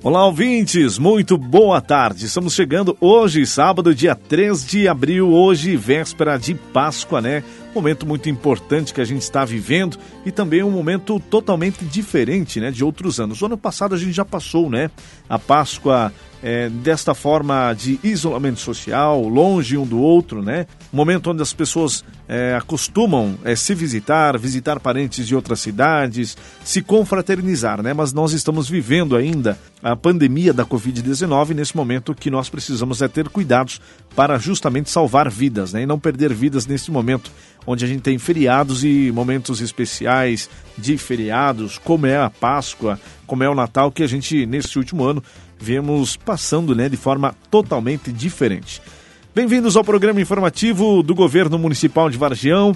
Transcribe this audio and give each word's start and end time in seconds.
Olá, 0.00 0.24
ouvintes, 0.24 0.96
muito 0.96 1.36
boa 1.36 1.80
tarde. 1.80 2.26
Estamos 2.26 2.54
chegando 2.54 2.96
hoje, 3.00 3.44
sábado, 3.44 3.92
dia 3.92 4.14
3 4.14 4.64
de 4.64 4.86
abril, 4.86 5.32
hoje, 5.32 5.76
véspera 5.76 6.38
de 6.38 6.54
Páscoa, 6.54 7.20
né? 7.20 7.42
Momento 7.74 8.06
muito 8.06 8.30
importante 8.30 8.94
que 8.94 9.00
a 9.00 9.04
gente 9.04 9.22
está 9.22 9.44
vivendo 9.44 9.98
e 10.24 10.30
também 10.30 10.62
um 10.62 10.70
momento 10.70 11.18
totalmente 11.18 11.84
diferente, 11.84 12.60
né, 12.60 12.70
de 12.70 12.84
outros 12.84 13.18
anos. 13.18 13.42
O 13.42 13.46
ano 13.46 13.58
passado 13.58 13.92
a 13.92 13.98
gente 13.98 14.12
já 14.12 14.24
passou, 14.24 14.70
né? 14.70 14.88
A 15.28 15.36
Páscoa 15.36 16.12
é, 16.42 16.68
desta 16.68 17.14
forma 17.14 17.72
de 17.74 17.98
isolamento 18.02 18.60
social, 18.60 19.22
longe 19.22 19.76
um 19.76 19.86
do 19.86 19.98
outro, 19.98 20.42
né? 20.42 20.66
Momento 20.92 21.30
onde 21.30 21.42
as 21.42 21.52
pessoas 21.52 22.04
é, 22.28 22.54
acostumam 22.56 23.36
é, 23.44 23.56
se 23.56 23.74
visitar, 23.74 24.38
visitar 24.38 24.78
parentes 24.78 25.26
de 25.26 25.34
outras 25.34 25.60
cidades, 25.60 26.36
se 26.64 26.80
confraternizar, 26.80 27.82
né? 27.82 27.92
Mas 27.92 28.12
nós 28.12 28.32
estamos 28.32 28.68
vivendo 28.68 29.16
ainda 29.16 29.58
a 29.82 29.96
pandemia 29.96 30.52
da 30.52 30.64
Covid-19 30.64 31.54
nesse 31.54 31.76
momento 31.76 32.14
que 32.14 32.30
nós 32.30 32.48
precisamos 32.48 33.02
é 33.02 33.08
ter 33.08 33.28
cuidados 33.28 33.80
para 34.14 34.38
justamente 34.38 34.90
salvar 34.90 35.28
vidas, 35.28 35.72
né? 35.72 35.82
E 35.82 35.86
não 35.86 35.98
perder 35.98 36.32
vidas 36.32 36.66
nesse 36.66 36.90
momento 36.90 37.30
onde 37.66 37.84
a 37.84 37.88
gente 37.88 38.00
tem 38.00 38.18
feriados 38.18 38.84
e 38.84 39.12
momentos 39.12 39.60
especiais 39.60 40.48
de 40.76 40.96
feriados, 40.96 41.78
como 41.78 42.06
é 42.06 42.16
a 42.16 42.30
Páscoa, 42.30 42.98
como 43.26 43.42
é 43.42 43.48
o 43.48 43.54
Natal, 43.54 43.92
que 43.92 44.02
a 44.02 44.06
gente, 44.06 44.46
nesse 44.46 44.78
último 44.78 45.04
ano, 45.04 45.22
vemos 45.58 46.16
passando 46.16 46.74
né, 46.74 46.88
de 46.88 46.96
forma 46.96 47.34
totalmente 47.50 48.12
diferente. 48.12 48.80
Bem-vindos 49.34 49.76
ao 49.76 49.84
programa 49.84 50.20
informativo 50.20 51.02
do 51.02 51.14
Governo 51.14 51.58
Municipal 51.58 52.08
de 52.10 52.18
Vargião. 52.18 52.74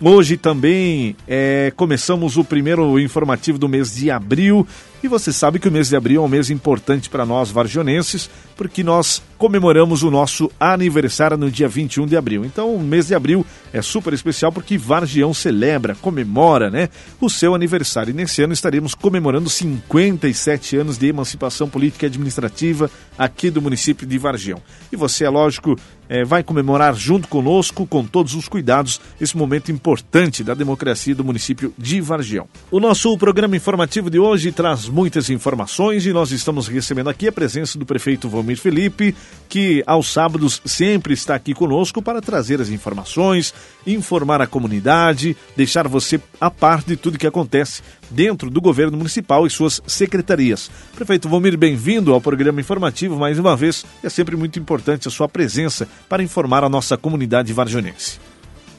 Hoje 0.00 0.36
também 0.36 1.16
é, 1.26 1.72
começamos 1.76 2.36
o 2.36 2.44
primeiro 2.44 2.98
informativo 2.98 3.58
do 3.58 3.68
mês 3.68 3.94
de 3.94 4.10
abril 4.10 4.66
e 5.04 5.08
você 5.08 5.30
sabe 5.30 5.58
que 5.58 5.68
o 5.68 5.70
mês 5.70 5.90
de 5.90 5.96
abril 5.96 6.22
é 6.22 6.24
um 6.24 6.28
mês 6.28 6.48
importante 6.48 7.10
para 7.10 7.26
nós 7.26 7.50
vargionenses, 7.50 8.30
porque 8.56 8.82
nós 8.82 9.22
comemoramos 9.36 10.02
o 10.02 10.10
nosso 10.10 10.50
aniversário 10.58 11.36
no 11.36 11.50
dia 11.50 11.68
21 11.68 12.06
de 12.06 12.16
abril. 12.16 12.42
Então, 12.42 12.74
o 12.74 12.82
mês 12.82 13.08
de 13.08 13.14
abril 13.14 13.44
é 13.70 13.82
super 13.82 14.14
especial 14.14 14.50
porque 14.50 14.78
Vargião 14.78 15.34
celebra, 15.34 15.94
comemora, 15.94 16.70
né, 16.70 16.88
o 17.20 17.28
seu 17.28 17.54
aniversário. 17.54 18.12
E 18.12 18.14
nesse 18.14 18.40
ano 18.40 18.54
estaremos 18.54 18.94
comemorando 18.94 19.50
57 19.50 20.78
anos 20.78 20.96
de 20.96 21.08
emancipação 21.08 21.68
política 21.68 22.06
e 22.06 22.08
administrativa 22.08 22.90
aqui 23.18 23.50
do 23.50 23.60
município 23.60 24.06
de 24.06 24.16
Vargião. 24.16 24.62
E 24.90 24.96
você, 24.96 25.26
é 25.26 25.28
lógico, 25.28 25.76
é, 26.08 26.24
vai 26.24 26.42
comemorar 26.42 26.94
junto 26.94 27.28
conosco, 27.28 27.86
com 27.86 28.04
todos 28.04 28.34
os 28.34 28.48
cuidados, 28.48 29.00
esse 29.20 29.36
momento 29.36 29.70
importante 29.70 30.42
da 30.42 30.54
democracia 30.54 31.14
do 31.14 31.24
município 31.24 31.74
de 31.76 32.00
Vargião. 32.00 32.48
O 32.70 32.80
nosso 32.80 33.16
programa 33.18 33.56
informativo 33.56 34.10
de 34.10 34.18
hoje 34.18 34.52
traz 34.52 34.88
muitas 34.94 35.28
informações 35.28 36.06
e 36.06 36.12
nós 36.12 36.30
estamos 36.30 36.68
recebendo 36.68 37.10
aqui 37.10 37.26
a 37.26 37.32
presença 37.32 37.76
do 37.76 37.84
prefeito 37.84 38.28
Valmir 38.28 38.56
Felipe, 38.56 39.12
que 39.48 39.82
aos 39.88 40.06
sábados 40.06 40.62
sempre 40.64 41.12
está 41.12 41.34
aqui 41.34 41.52
conosco 41.52 42.00
para 42.00 42.20
trazer 42.20 42.60
as 42.60 42.68
informações, 42.68 43.52
informar 43.84 44.40
a 44.40 44.46
comunidade, 44.46 45.36
deixar 45.56 45.88
você 45.88 46.20
a 46.40 46.48
par 46.48 46.84
de 46.84 46.96
tudo 46.96 47.18
que 47.18 47.26
acontece 47.26 47.82
dentro 48.08 48.48
do 48.48 48.60
governo 48.60 48.96
municipal 48.96 49.44
e 49.44 49.50
suas 49.50 49.82
secretarias. 49.84 50.70
Prefeito 50.94 51.28
Valmir, 51.28 51.58
bem-vindo 51.58 52.14
ao 52.14 52.20
programa 52.20 52.60
informativo 52.60 53.16
mais 53.16 53.36
uma 53.36 53.56
vez. 53.56 53.84
É 54.00 54.08
sempre 54.08 54.36
muito 54.36 54.60
importante 54.60 55.08
a 55.08 55.10
sua 55.10 55.28
presença 55.28 55.88
para 56.08 56.22
informar 56.22 56.62
a 56.62 56.68
nossa 56.68 56.96
comunidade 56.96 57.52
varjonense. 57.52 58.20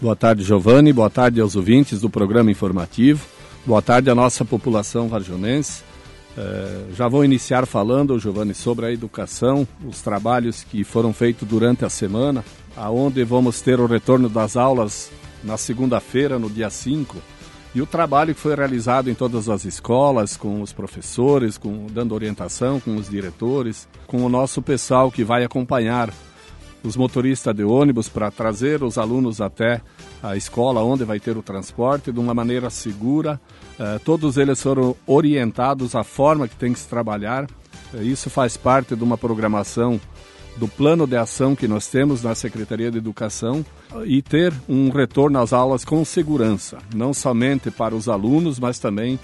Boa 0.01 0.15
tarde, 0.15 0.43
Giovanni. 0.43 0.93
Boa 0.93 1.09
tarde 1.09 1.41
aos 1.41 1.57
ouvintes 1.57 1.99
do 1.99 2.09
programa 2.09 2.49
informativo. 2.49 3.25
Boa 3.65 3.81
tarde 3.81 4.09
à 4.09 4.15
nossa 4.15 4.45
população 4.45 5.09
varjonense. 5.09 5.83
É, 6.37 6.93
já 6.93 7.07
vou 7.07 7.23
iniciar 7.23 7.65
falando, 7.65 8.19
Giovanni, 8.19 8.53
sobre 8.53 8.85
a 8.85 8.91
educação, 8.91 9.67
os 9.87 10.01
trabalhos 10.01 10.63
que 10.63 10.83
foram 10.83 11.13
feitos 11.13 11.47
durante 11.47 11.85
a 11.85 11.89
semana, 11.89 12.43
aonde 12.75 13.23
vamos 13.23 13.61
ter 13.61 13.79
o 13.79 13.85
retorno 13.85 14.27
das 14.27 14.57
aulas 14.57 15.09
na 15.43 15.57
segunda-feira, 15.57 16.37
no 16.37 16.49
dia 16.49 16.69
5, 16.69 17.15
e 17.73 17.81
o 17.81 17.85
trabalho 17.85 18.33
que 18.33 18.39
foi 18.39 18.55
realizado 18.55 19.09
em 19.09 19.13
todas 19.13 19.49
as 19.49 19.65
escolas, 19.65 20.37
com 20.37 20.61
os 20.61 20.71
professores, 20.71 21.57
com, 21.57 21.87
dando 21.87 22.15
orientação, 22.15 22.79
com 22.79 22.95
os 22.95 23.09
diretores, 23.09 23.87
com 24.07 24.23
o 24.23 24.29
nosso 24.29 24.61
pessoal 24.61 25.11
que 25.11 25.23
vai 25.23 25.43
acompanhar 25.43 26.13
os 26.83 26.95
motoristas 26.95 27.53
de 27.55 27.63
ônibus 27.63 28.07
para 28.07 28.31
trazer 28.31 28.83
os 28.83 28.97
alunos 28.97 29.41
até 29.41 29.81
a 30.21 30.37
escola 30.37 30.83
onde 30.83 31.03
vai 31.03 31.19
ter 31.19 31.35
o 31.35 31.41
transporte 31.43 32.11
de 32.11 32.19
uma 32.19 32.33
maneira 32.33 32.69
segura. 32.69 33.41
Uh, 33.79 33.99
todos 34.05 34.37
eles 34.37 34.61
foram 34.61 34.95
orientados 35.05 35.95
à 35.95 36.03
forma 36.03 36.47
que 36.47 36.55
tem 36.55 36.71
que 36.71 36.79
se 36.79 36.87
trabalhar. 36.87 37.45
Uh, 37.93 38.01
isso 38.01 38.29
faz 38.29 38.55
parte 38.55 38.95
de 38.95 39.03
uma 39.03 39.17
programação 39.17 39.99
do 40.55 40.67
plano 40.67 41.05
de 41.05 41.17
ação 41.17 41.53
que 41.55 41.67
nós 41.67 41.87
temos 41.87 42.23
na 42.23 42.33
Secretaria 42.33 42.89
de 42.89 42.97
Educação 42.97 43.65
e 44.05 44.21
ter 44.21 44.53
um 44.69 44.89
retorno 44.89 45.37
às 45.39 45.51
aulas 45.51 45.83
com 45.83 46.05
segurança, 46.05 46.77
não 46.93 47.13
somente 47.13 47.69
para 47.69 47.93
os 47.93 48.07
alunos, 48.07 48.57
mas 48.57 48.79
também 48.79 49.19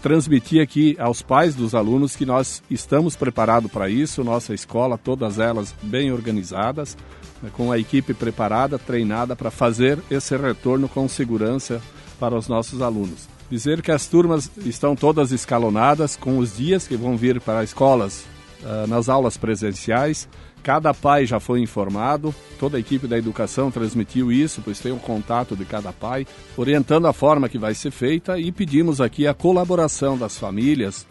transmitir 0.00 0.62
aqui 0.62 0.94
aos 1.00 1.22
pais 1.22 1.56
dos 1.56 1.74
alunos 1.74 2.14
que 2.14 2.24
nós 2.24 2.62
estamos 2.70 3.16
preparados 3.16 3.68
para 3.68 3.90
isso, 3.90 4.22
nossa 4.22 4.54
escola, 4.54 4.96
todas 4.96 5.40
elas 5.40 5.74
bem 5.82 6.12
organizadas, 6.12 6.96
né, 7.42 7.50
com 7.52 7.72
a 7.72 7.78
equipe 7.78 8.14
preparada, 8.14 8.78
treinada 8.78 9.34
para 9.34 9.50
fazer 9.50 9.98
esse 10.08 10.36
retorno 10.36 10.88
com 10.88 11.08
segurança 11.08 11.80
para 12.20 12.36
os 12.36 12.46
nossos 12.46 12.80
alunos. 12.80 13.39
Dizer 13.50 13.82
que 13.82 13.90
as 13.90 14.06
turmas 14.06 14.48
estão 14.64 14.94
todas 14.94 15.32
escalonadas 15.32 16.14
com 16.14 16.38
os 16.38 16.56
dias 16.56 16.86
que 16.86 16.96
vão 16.96 17.16
vir 17.16 17.40
para 17.40 17.58
as 17.58 17.70
escolas 17.70 18.24
uh, 18.62 18.86
nas 18.86 19.08
aulas 19.08 19.36
presenciais. 19.36 20.28
Cada 20.62 20.94
pai 20.94 21.26
já 21.26 21.40
foi 21.40 21.60
informado, 21.60 22.34
toda 22.58 22.76
a 22.76 22.80
equipe 22.80 23.06
da 23.06 23.18
educação 23.18 23.70
transmitiu 23.70 24.30
isso, 24.30 24.60
pois 24.62 24.78
tem 24.78 24.92
o 24.92 24.96
um 24.96 24.98
contato 24.98 25.56
de 25.56 25.64
cada 25.64 25.90
pai, 25.90 26.26
orientando 26.56 27.06
a 27.06 27.12
forma 27.12 27.48
que 27.48 27.58
vai 27.58 27.74
ser 27.74 27.90
feita 27.90 28.38
e 28.38 28.52
pedimos 28.52 29.00
aqui 29.00 29.26
a 29.26 29.34
colaboração 29.34 30.18
das 30.18 30.38
famílias, 30.38 31.06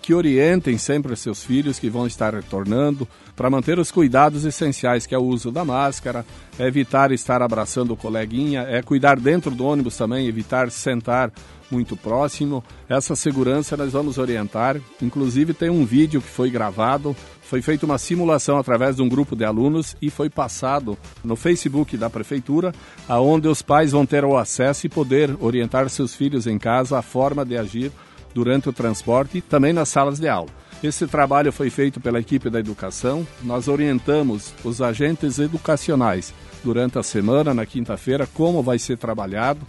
que 0.00 0.12
orientem 0.12 0.76
sempre 0.76 1.14
seus 1.16 1.44
filhos 1.44 1.78
que 1.78 1.88
vão 1.88 2.06
estar 2.06 2.34
retornando 2.34 3.06
para 3.36 3.48
manter 3.48 3.78
os 3.78 3.90
cuidados 3.90 4.44
essenciais, 4.44 5.06
que 5.06 5.14
é 5.14 5.18
o 5.18 5.22
uso 5.22 5.52
da 5.52 5.64
máscara, 5.64 6.26
é 6.58 6.66
evitar 6.66 7.12
estar 7.12 7.40
abraçando 7.42 7.92
o 7.92 7.96
coleguinha, 7.96 8.62
é 8.62 8.82
cuidar 8.82 9.18
dentro 9.18 9.52
do 9.52 9.64
ônibus 9.64 9.96
também, 9.96 10.26
evitar 10.26 10.70
sentar 10.70 11.32
muito 11.70 11.96
próximo. 11.96 12.64
Essa 12.88 13.14
segurança 13.14 13.76
nós 13.76 13.92
vamos 13.92 14.18
orientar. 14.18 14.80
Inclusive 15.00 15.54
tem 15.54 15.70
um 15.70 15.84
vídeo 15.84 16.20
que 16.20 16.28
foi 16.28 16.50
gravado, 16.50 17.14
foi 17.42 17.62
feita 17.62 17.86
uma 17.86 17.98
simulação 17.98 18.58
através 18.58 18.96
de 18.96 19.02
um 19.02 19.08
grupo 19.08 19.36
de 19.36 19.44
alunos 19.44 19.96
e 20.00 20.10
foi 20.10 20.28
passado 20.28 20.98
no 21.22 21.36
Facebook 21.36 21.96
da 21.96 22.10
prefeitura, 22.10 22.74
aonde 23.08 23.48
os 23.48 23.62
pais 23.62 23.92
vão 23.92 24.04
ter 24.04 24.24
o 24.24 24.36
acesso 24.36 24.86
e 24.86 24.90
poder 24.90 25.36
orientar 25.40 25.88
seus 25.88 26.14
filhos 26.14 26.46
em 26.46 26.58
casa 26.58 26.98
a 26.98 27.02
forma 27.02 27.44
de 27.44 27.56
agir 27.56 27.92
durante 28.34 28.68
o 28.68 28.72
transporte 28.72 29.38
e 29.38 29.42
também 29.42 29.72
nas 29.72 29.88
salas 29.88 30.18
de 30.18 30.28
aula. 30.28 30.50
Esse 30.82 31.06
trabalho 31.06 31.52
foi 31.52 31.70
feito 31.70 32.00
pela 32.00 32.20
equipe 32.20 32.48
da 32.48 32.60
educação. 32.60 33.26
Nós 33.42 33.66
orientamos 33.66 34.54
os 34.62 34.80
agentes 34.80 35.38
educacionais 35.38 36.32
durante 36.62 36.98
a 36.98 37.02
semana, 37.02 37.52
na 37.52 37.66
quinta-feira, 37.66 38.28
como 38.32 38.62
vai 38.62 38.78
ser 38.78 38.96
trabalhado, 38.96 39.60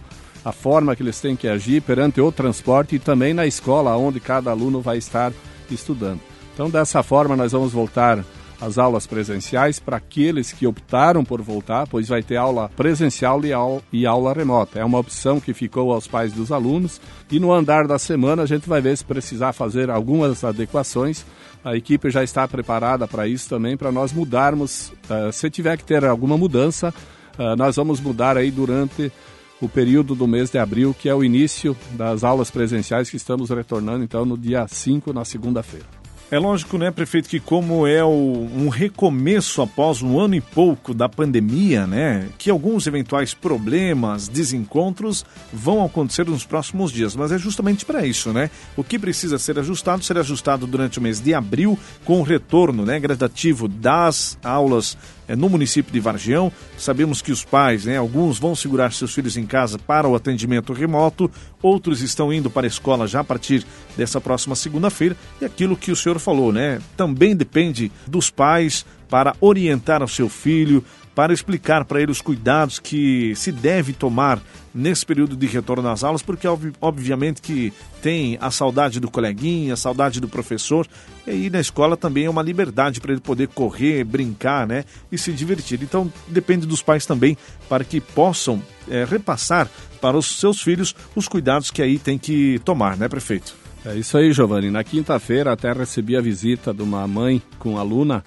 a 0.44 0.52
forma 0.52 0.94
que 0.94 1.02
eles 1.02 1.20
têm 1.20 1.36
que 1.36 1.48
agir 1.48 1.82
perante 1.82 2.20
o 2.20 2.30
transporte 2.30 2.96
e 2.96 2.98
também 2.98 3.34
na 3.34 3.46
escola 3.46 3.96
onde 3.96 4.20
cada 4.20 4.50
aluno 4.50 4.80
vai 4.80 4.98
estar 4.98 5.32
estudando. 5.70 6.20
Então, 6.54 6.70
dessa 6.70 7.02
forma, 7.02 7.36
nós 7.36 7.52
vamos 7.52 7.72
voltar 7.72 8.24
as 8.60 8.78
aulas 8.78 9.06
presenciais 9.06 9.78
para 9.78 9.96
aqueles 9.96 10.52
que 10.52 10.66
optaram 10.66 11.24
por 11.24 11.40
voltar, 11.40 11.86
pois 11.86 12.08
vai 12.08 12.22
ter 12.22 12.36
aula 12.36 12.68
presencial 12.76 13.44
e 13.44 13.52
aula, 13.52 13.82
e 13.92 14.06
aula 14.06 14.34
remota. 14.34 14.78
É 14.78 14.84
uma 14.84 14.98
opção 14.98 15.40
que 15.40 15.54
ficou 15.54 15.92
aos 15.92 16.06
pais 16.06 16.32
dos 16.32 16.52
alunos 16.52 17.00
e 17.30 17.40
no 17.40 17.52
andar 17.52 17.86
da 17.86 17.98
semana 17.98 18.42
a 18.42 18.46
gente 18.46 18.68
vai 18.68 18.80
ver 18.80 18.96
se 18.96 19.04
precisar 19.04 19.52
fazer 19.52 19.90
algumas 19.90 20.44
adequações. 20.44 21.24
A 21.64 21.76
equipe 21.76 22.10
já 22.10 22.22
está 22.22 22.46
preparada 22.46 23.06
para 23.08 23.26
isso 23.26 23.48
também, 23.48 23.76
para 23.76 23.92
nós 23.92 24.12
mudarmos. 24.12 24.92
Uh, 25.08 25.32
se 25.32 25.50
tiver 25.50 25.76
que 25.76 25.84
ter 25.84 26.04
alguma 26.04 26.36
mudança, 26.36 26.92
uh, 27.38 27.56
nós 27.56 27.76
vamos 27.76 28.00
mudar 28.00 28.36
aí 28.36 28.50
durante 28.50 29.12
o 29.60 29.68
período 29.68 30.14
do 30.14 30.26
mês 30.26 30.50
de 30.50 30.58
abril, 30.58 30.96
que 30.98 31.08
é 31.08 31.14
o 31.14 31.22
início 31.22 31.76
das 31.92 32.24
aulas 32.24 32.50
presenciais 32.50 33.10
que 33.10 33.16
estamos 33.16 33.50
retornando 33.50 34.02
então 34.02 34.24
no 34.24 34.38
dia 34.38 34.66
5, 34.66 35.12
na 35.12 35.24
segunda-feira. 35.24 35.99
É 36.30 36.38
lógico, 36.38 36.78
né, 36.78 36.92
prefeito, 36.92 37.28
que 37.28 37.40
como 37.40 37.84
é 37.88 38.04
o, 38.04 38.48
um 38.56 38.68
recomeço 38.68 39.60
após 39.62 40.00
um 40.00 40.20
ano 40.20 40.36
e 40.36 40.40
pouco 40.40 40.94
da 40.94 41.08
pandemia, 41.08 41.88
né, 41.88 42.28
que 42.38 42.48
alguns 42.48 42.86
eventuais 42.86 43.34
problemas, 43.34 44.28
desencontros 44.28 45.24
vão 45.52 45.84
acontecer 45.84 46.24
nos 46.26 46.46
próximos 46.46 46.92
dias, 46.92 47.16
mas 47.16 47.32
é 47.32 47.38
justamente 47.38 47.84
para 47.84 48.06
isso, 48.06 48.32
né? 48.32 48.48
O 48.76 48.84
que 48.84 48.96
precisa 48.96 49.40
ser 49.40 49.58
ajustado 49.58 50.04
será 50.04 50.20
ajustado 50.20 50.68
durante 50.68 51.00
o 51.00 51.02
mês 51.02 51.20
de 51.20 51.34
abril 51.34 51.76
com 52.04 52.20
o 52.20 52.22
retorno, 52.22 52.86
né, 52.86 53.00
gradativo 53.00 53.66
das 53.66 54.38
aulas 54.44 54.96
no 55.36 55.48
município 55.48 55.92
de 55.92 56.00
Vargião. 56.00 56.52
Sabemos 56.76 57.22
que 57.22 57.32
os 57.32 57.44
pais, 57.44 57.84
né, 57.84 57.96
alguns 57.96 58.38
vão 58.38 58.54
segurar 58.54 58.92
seus 58.92 59.14
filhos 59.14 59.36
em 59.36 59.46
casa 59.46 59.78
para 59.78 60.08
o 60.08 60.14
atendimento 60.14 60.72
remoto, 60.72 61.30
outros 61.62 62.00
estão 62.00 62.32
indo 62.32 62.50
para 62.50 62.66
a 62.66 62.68
escola 62.68 63.06
já 63.06 63.20
a 63.20 63.24
partir 63.24 63.64
dessa 63.96 64.20
próxima 64.20 64.54
segunda-feira. 64.54 65.16
E 65.40 65.44
aquilo 65.44 65.76
que 65.76 65.92
o 65.92 65.96
senhor 65.96 66.18
falou, 66.18 66.52
né? 66.52 66.80
Também 66.96 67.36
depende 67.36 67.90
dos 68.06 68.30
pais 68.30 68.84
para 69.08 69.34
orientar 69.40 70.02
o 70.02 70.08
seu 70.08 70.28
filho, 70.28 70.84
para 71.20 71.34
explicar 71.34 71.84
para 71.84 72.00
ele 72.00 72.10
os 72.10 72.22
cuidados 72.22 72.78
que 72.78 73.34
se 73.36 73.52
deve 73.52 73.92
tomar 73.92 74.40
nesse 74.74 75.04
período 75.04 75.36
de 75.36 75.46
retorno 75.46 75.86
às 75.86 76.02
aulas, 76.02 76.22
porque 76.22 76.48
obviamente 76.80 77.42
que 77.42 77.74
tem 78.00 78.38
a 78.40 78.50
saudade 78.50 78.98
do 78.98 79.10
coleguinha, 79.10 79.74
a 79.74 79.76
saudade 79.76 80.18
do 80.18 80.26
professor, 80.26 80.88
e 81.26 81.30
aí 81.30 81.50
na 81.50 81.60
escola 81.60 81.94
também 81.94 82.24
é 82.24 82.30
uma 82.30 82.40
liberdade 82.40 83.02
para 83.02 83.12
ele 83.12 83.20
poder 83.20 83.48
correr, 83.48 84.02
brincar, 84.02 84.66
né, 84.66 84.86
e 85.12 85.18
se 85.18 85.30
divertir. 85.30 85.82
Então 85.82 86.10
depende 86.26 86.66
dos 86.66 86.80
pais 86.80 87.04
também 87.04 87.36
para 87.68 87.84
que 87.84 88.00
possam 88.00 88.62
é, 88.88 89.04
repassar 89.04 89.68
para 90.00 90.16
os 90.16 90.40
seus 90.40 90.62
filhos 90.62 90.96
os 91.14 91.28
cuidados 91.28 91.70
que 91.70 91.82
aí 91.82 91.98
tem 91.98 92.16
que 92.16 92.58
tomar, 92.64 92.96
né, 92.96 93.10
prefeito? 93.10 93.54
É 93.84 93.94
isso 93.94 94.16
aí, 94.16 94.32
Giovanni. 94.32 94.70
Na 94.70 94.82
quinta-feira 94.82 95.52
até 95.52 95.70
recebi 95.70 96.16
a 96.16 96.20
visita 96.22 96.72
de 96.72 96.80
uma 96.80 97.06
mãe 97.06 97.42
com 97.58 97.76
aluna 97.76 98.24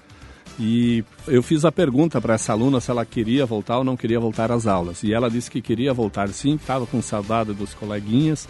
e 0.59 1.03
eu 1.27 1.41
fiz 1.41 1.65
a 1.65 1.71
pergunta 1.71 2.21
para 2.21 2.35
essa 2.35 2.51
aluna 2.51 2.79
se 2.79 2.91
ela 2.91 3.05
queria 3.05 3.45
voltar 3.45 3.79
ou 3.79 3.83
não 3.83 3.97
queria 3.97 4.19
voltar 4.19 4.51
às 4.51 4.67
aulas. 4.67 5.03
E 5.03 5.13
ela 5.13 5.29
disse 5.29 5.50
que 5.50 5.61
queria 5.61 5.94
voltar 5.94 6.29
sim, 6.29 6.55
estava 6.55 6.85
com 6.85 7.01
saudade 7.01 7.53
dos 7.53 7.73
coleguinhas, 7.73 8.47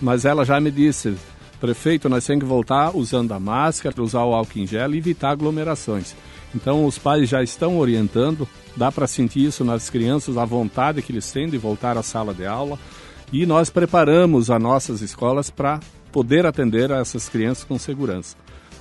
mas 0.00 0.24
ela 0.24 0.44
já 0.44 0.60
me 0.60 0.70
disse, 0.70 1.14
prefeito, 1.60 2.08
nós 2.08 2.26
temos 2.26 2.44
que 2.44 2.48
voltar 2.48 2.94
usando 2.94 3.32
a 3.32 3.40
máscara, 3.40 4.02
usar 4.02 4.24
o 4.24 4.34
álcool 4.34 4.58
em 4.58 4.66
gel 4.66 4.94
e 4.94 4.98
evitar 4.98 5.30
aglomerações. 5.30 6.14
Então 6.54 6.84
os 6.84 6.98
pais 6.98 7.28
já 7.28 7.42
estão 7.42 7.78
orientando, 7.78 8.46
dá 8.76 8.92
para 8.92 9.06
sentir 9.06 9.44
isso 9.46 9.64
nas 9.64 9.88
crianças, 9.90 10.36
a 10.36 10.44
vontade 10.44 11.02
que 11.02 11.12
eles 11.12 11.30
têm 11.30 11.48
de 11.48 11.58
voltar 11.58 11.96
à 11.96 12.02
sala 12.02 12.34
de 12.34 12.46
aula. 12.46 12.78
E 13.32 13.44
nós 13.44 13.70
preparamos 13.70 14.50
as 14.50 14.62
nossas 14.62 15.00
escolas 15.00 15.50
para 15.50 15.80
poder 16.12 16.46
atender 16.46 16.90
essas 16.90 17.28
crianças 17.28 17.64
com 17.64 17.78
segurança. 17.78 18.36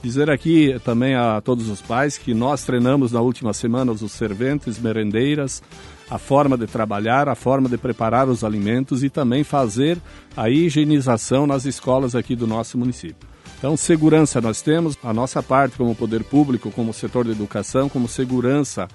Dizer 0.06 0.30
aqui 0.30 0.80
também 0.86 1.16
a 1.16 1.42
todos 1.42 1.68
os 1.68 1.81
pais 1.81 2.16
que 2.16 2.31
nós 2.31 2.63
treinamos 2.63 3.12
na 3.12 3.22
última 3.22 3.54
semana 3.54 3.92
os 3.92 4.12
serventes, 4.12 4.78
merendeiras, 4.78 5.63
a 6.07 6.19
forma 6.19 6.56
de 6.56 6.68
trabalhar, 6.68 7.28
a 7.28 7.34
forma 7.34 7.68
de 7.68 7.75
preparar 7.75 8.30
os 8.30 8.44
alimentos 8.44 9.04
e 9.04 9.10
também 9.10 9.44
fazer 9.44 9.98
a 10.38 10.48
higienização 10.48 11.48
nas 11.48 11.66
escolas 11.66 12.13
aqui 12.13 12.36
do 12.36 12.46
nosso 12.46 12.78
município. 12.78 13.28
Então, 13.57 13.75
segurança 13.75 14.40
nós 14.40 14.62
temos, 14.62 14.96
a 15.04 15.12
nossa 15.12 15.42
parte 15.42 15.75
como 15.75 15.96
poder 15.96 16.24
público, 16.24 16.69
como 16.69 16.94
setor 16.94 17.25
de 17.25 17.31
educação, 17.31 17.90
como 17.90 18.08
segurança 18.08 18.88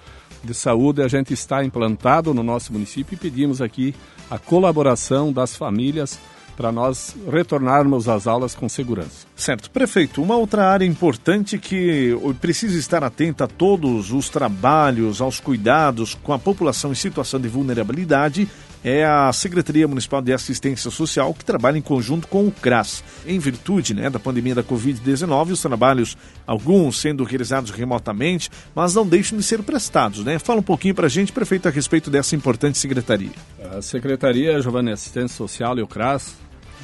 de 0.45 0.55
saúde, 0.55 1.03
a 1.03 1.09
gente 1.09 1.33
está 1.33 1.65
implantado 1.65 2.33
no 2.33 2.45
nosso 2.45 2.73
município 2.73 3.15
e 3.15 3.19
pedimos 3.19 3.61
aqui 3.61 3.97
a 4.31 4.39
colaboração 4.39 5.33
das 5.33 5.57
famílias 5.57 6.21
para 6.57 6.71
nós 6.73 7.17
retornarmos 7.31 8.09
às 8.09 8.27
aulas 8.27 8.55
com 8.55 8.69
segurança. 8.69 9.27
Certo. 9.35 9.71
Prefeito, 9.71 10.23
uma 10.23 10.37
outra 10.37 10.67
área 10.67 10.85
importante 10.85 11.59
que 11.59 12.15
precisa 12.41 12.79
estar 12.79 13.03
atenta 13.03 13.45
a 13.45 13.49
todos 13.49 14.13
os 14.13 14.29
trabalhos, 14.29 15.21
aos 15.21 15.41
cuidados 15.41 16.15
com 16.15 16.33
a 16.33 16.39
população 16.39 16.93
em 16.93 16.95
situação 16.95 17.41
de 17.41 17.49
vulnerabilidade 17.49 18.49
é 18.85 19.05
a 19.05 19.33
Secretaria 19.33 19.87
Municipal 19.87 20.23
de 20.23 20.33
Assistência 20.33 20.91
Social, 20.91 21.35
que 21.35 21.45
trabalha 21.45 21.79
em 21.79 21.83
conjunto 21.83 22.27
com 22.27 22.47
o 22.47 22.53
CRAS. 22.53 23.05
Em 23.27 23.39
virtude 23.39 23.95
né, 23.95 24.09
da 24.09 24.19
pandemia 24.19 24.55
da 24.55 24.63
Covid-19, 24.63 25.53
os 25.53 25.61
trabalhos, 25.61 26.17
alguns 26.47 26.99
sendo 27.01 27.25
realizados 27.25 27.71
remotamente, 27.71 28.51
mas 28.75 28.95
não 28.95 29.07
deixam 29.07 29.37
de 29.37 29.45
ser 29.45 29.63
prestados. 29.63 30.25
Né? 30.25 30.39
Fala 30.39 30.61
um 30.61 30.65
pouquinho 30.65 30.95
para 30.95 31.07
a 31.07 31.11
gente, 31.11 31.33
prefeito, 31.33 31.69
a 31.69 31.71
respeito 31.71 32.11
dessa 32.11 32.35
importante 32.35 32.79
secretaria. 32.79 33.33
A 33.77 33.83
Secretaria 33.83 34.61
Giovanni 34.61 34.93
Assistência 34.93 35.37
Social 35.37 35.79
e 35.79 35.83
o 35.83 35.87
CRAS 35.87 36.35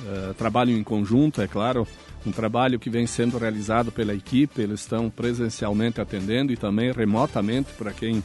uh, 0.02 0.34
trabalham 0.34 0.76
em 0.76 0.84
conjunto, 0.84 1.40
é 1.40 1.46
claro, 1.46 1.86
um 2.26 2.32
trabalho 2.32 2.78
que 2.78 2.90
vem 2.90 3.06
sendo 3.06 3.38
realizado 3.38 3.92
pela 3.92 4.12
equipe, 4.12 4.60
eles 4.60 4.80
estão 4.80 5.08
presencialmente 5.08 6.00
atendendo 6.00 6.52
e 6.52 6.56
também 6.56 6.92
remotamente 6.92 7.70
para 7.78 7.92
quem 7.92 8.22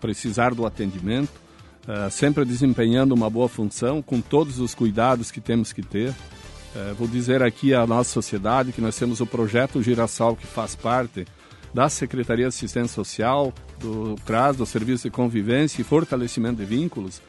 precisar 0.00 0.54
do 0.54 0.64
atendimento, 0.64 1.42
uh, 1.88 2.10
sempre 2.10 2.44
desempenhando 2.44 3.12
uma 3.12 3.28
boa 3.30 3.48
função 3.48 4.02
com 4.02 4.20
todos 4.20 4.58
os 4.58 4.74
cuidados 4.74 5.30
que 5.30 5.40
temos 5.40 5.72
que 5.72 5.82
ter. 5.82 6.10
Uh, 6.10 6.94
vou 6.96 7.06
dizer 7.06 7.42
aqui 7.42 7.74
à 7.74 7.86
nossa 7.86 8.10
sociedade 8.10 8.72
que 8.72 8.80
nós 8.80 8.96
temos 8.96 9.20
o 9.20 9.26
projeto 9.26 9.82
Girassol 9.82 10.36
que 10.36 10.46
faz 10.46 10.74
parte 10.74 11.26
da 11.74 11.88
Secretaria 11.88 12.44
de 12.44 12.48
Assistência 12.48 12.94
Social, 12.94 13.52
do 13.80 14.16
CRAS, 14.26 14.56
do 14.56 14.66
Serviço 14.66 15.04
de 15.04 15.10
Convivência 15.10 15.80
e 15.80 15.84
Fortalecimento 15.84 16.56
de 16.56 16.66
Vínculos, 16.66 17.22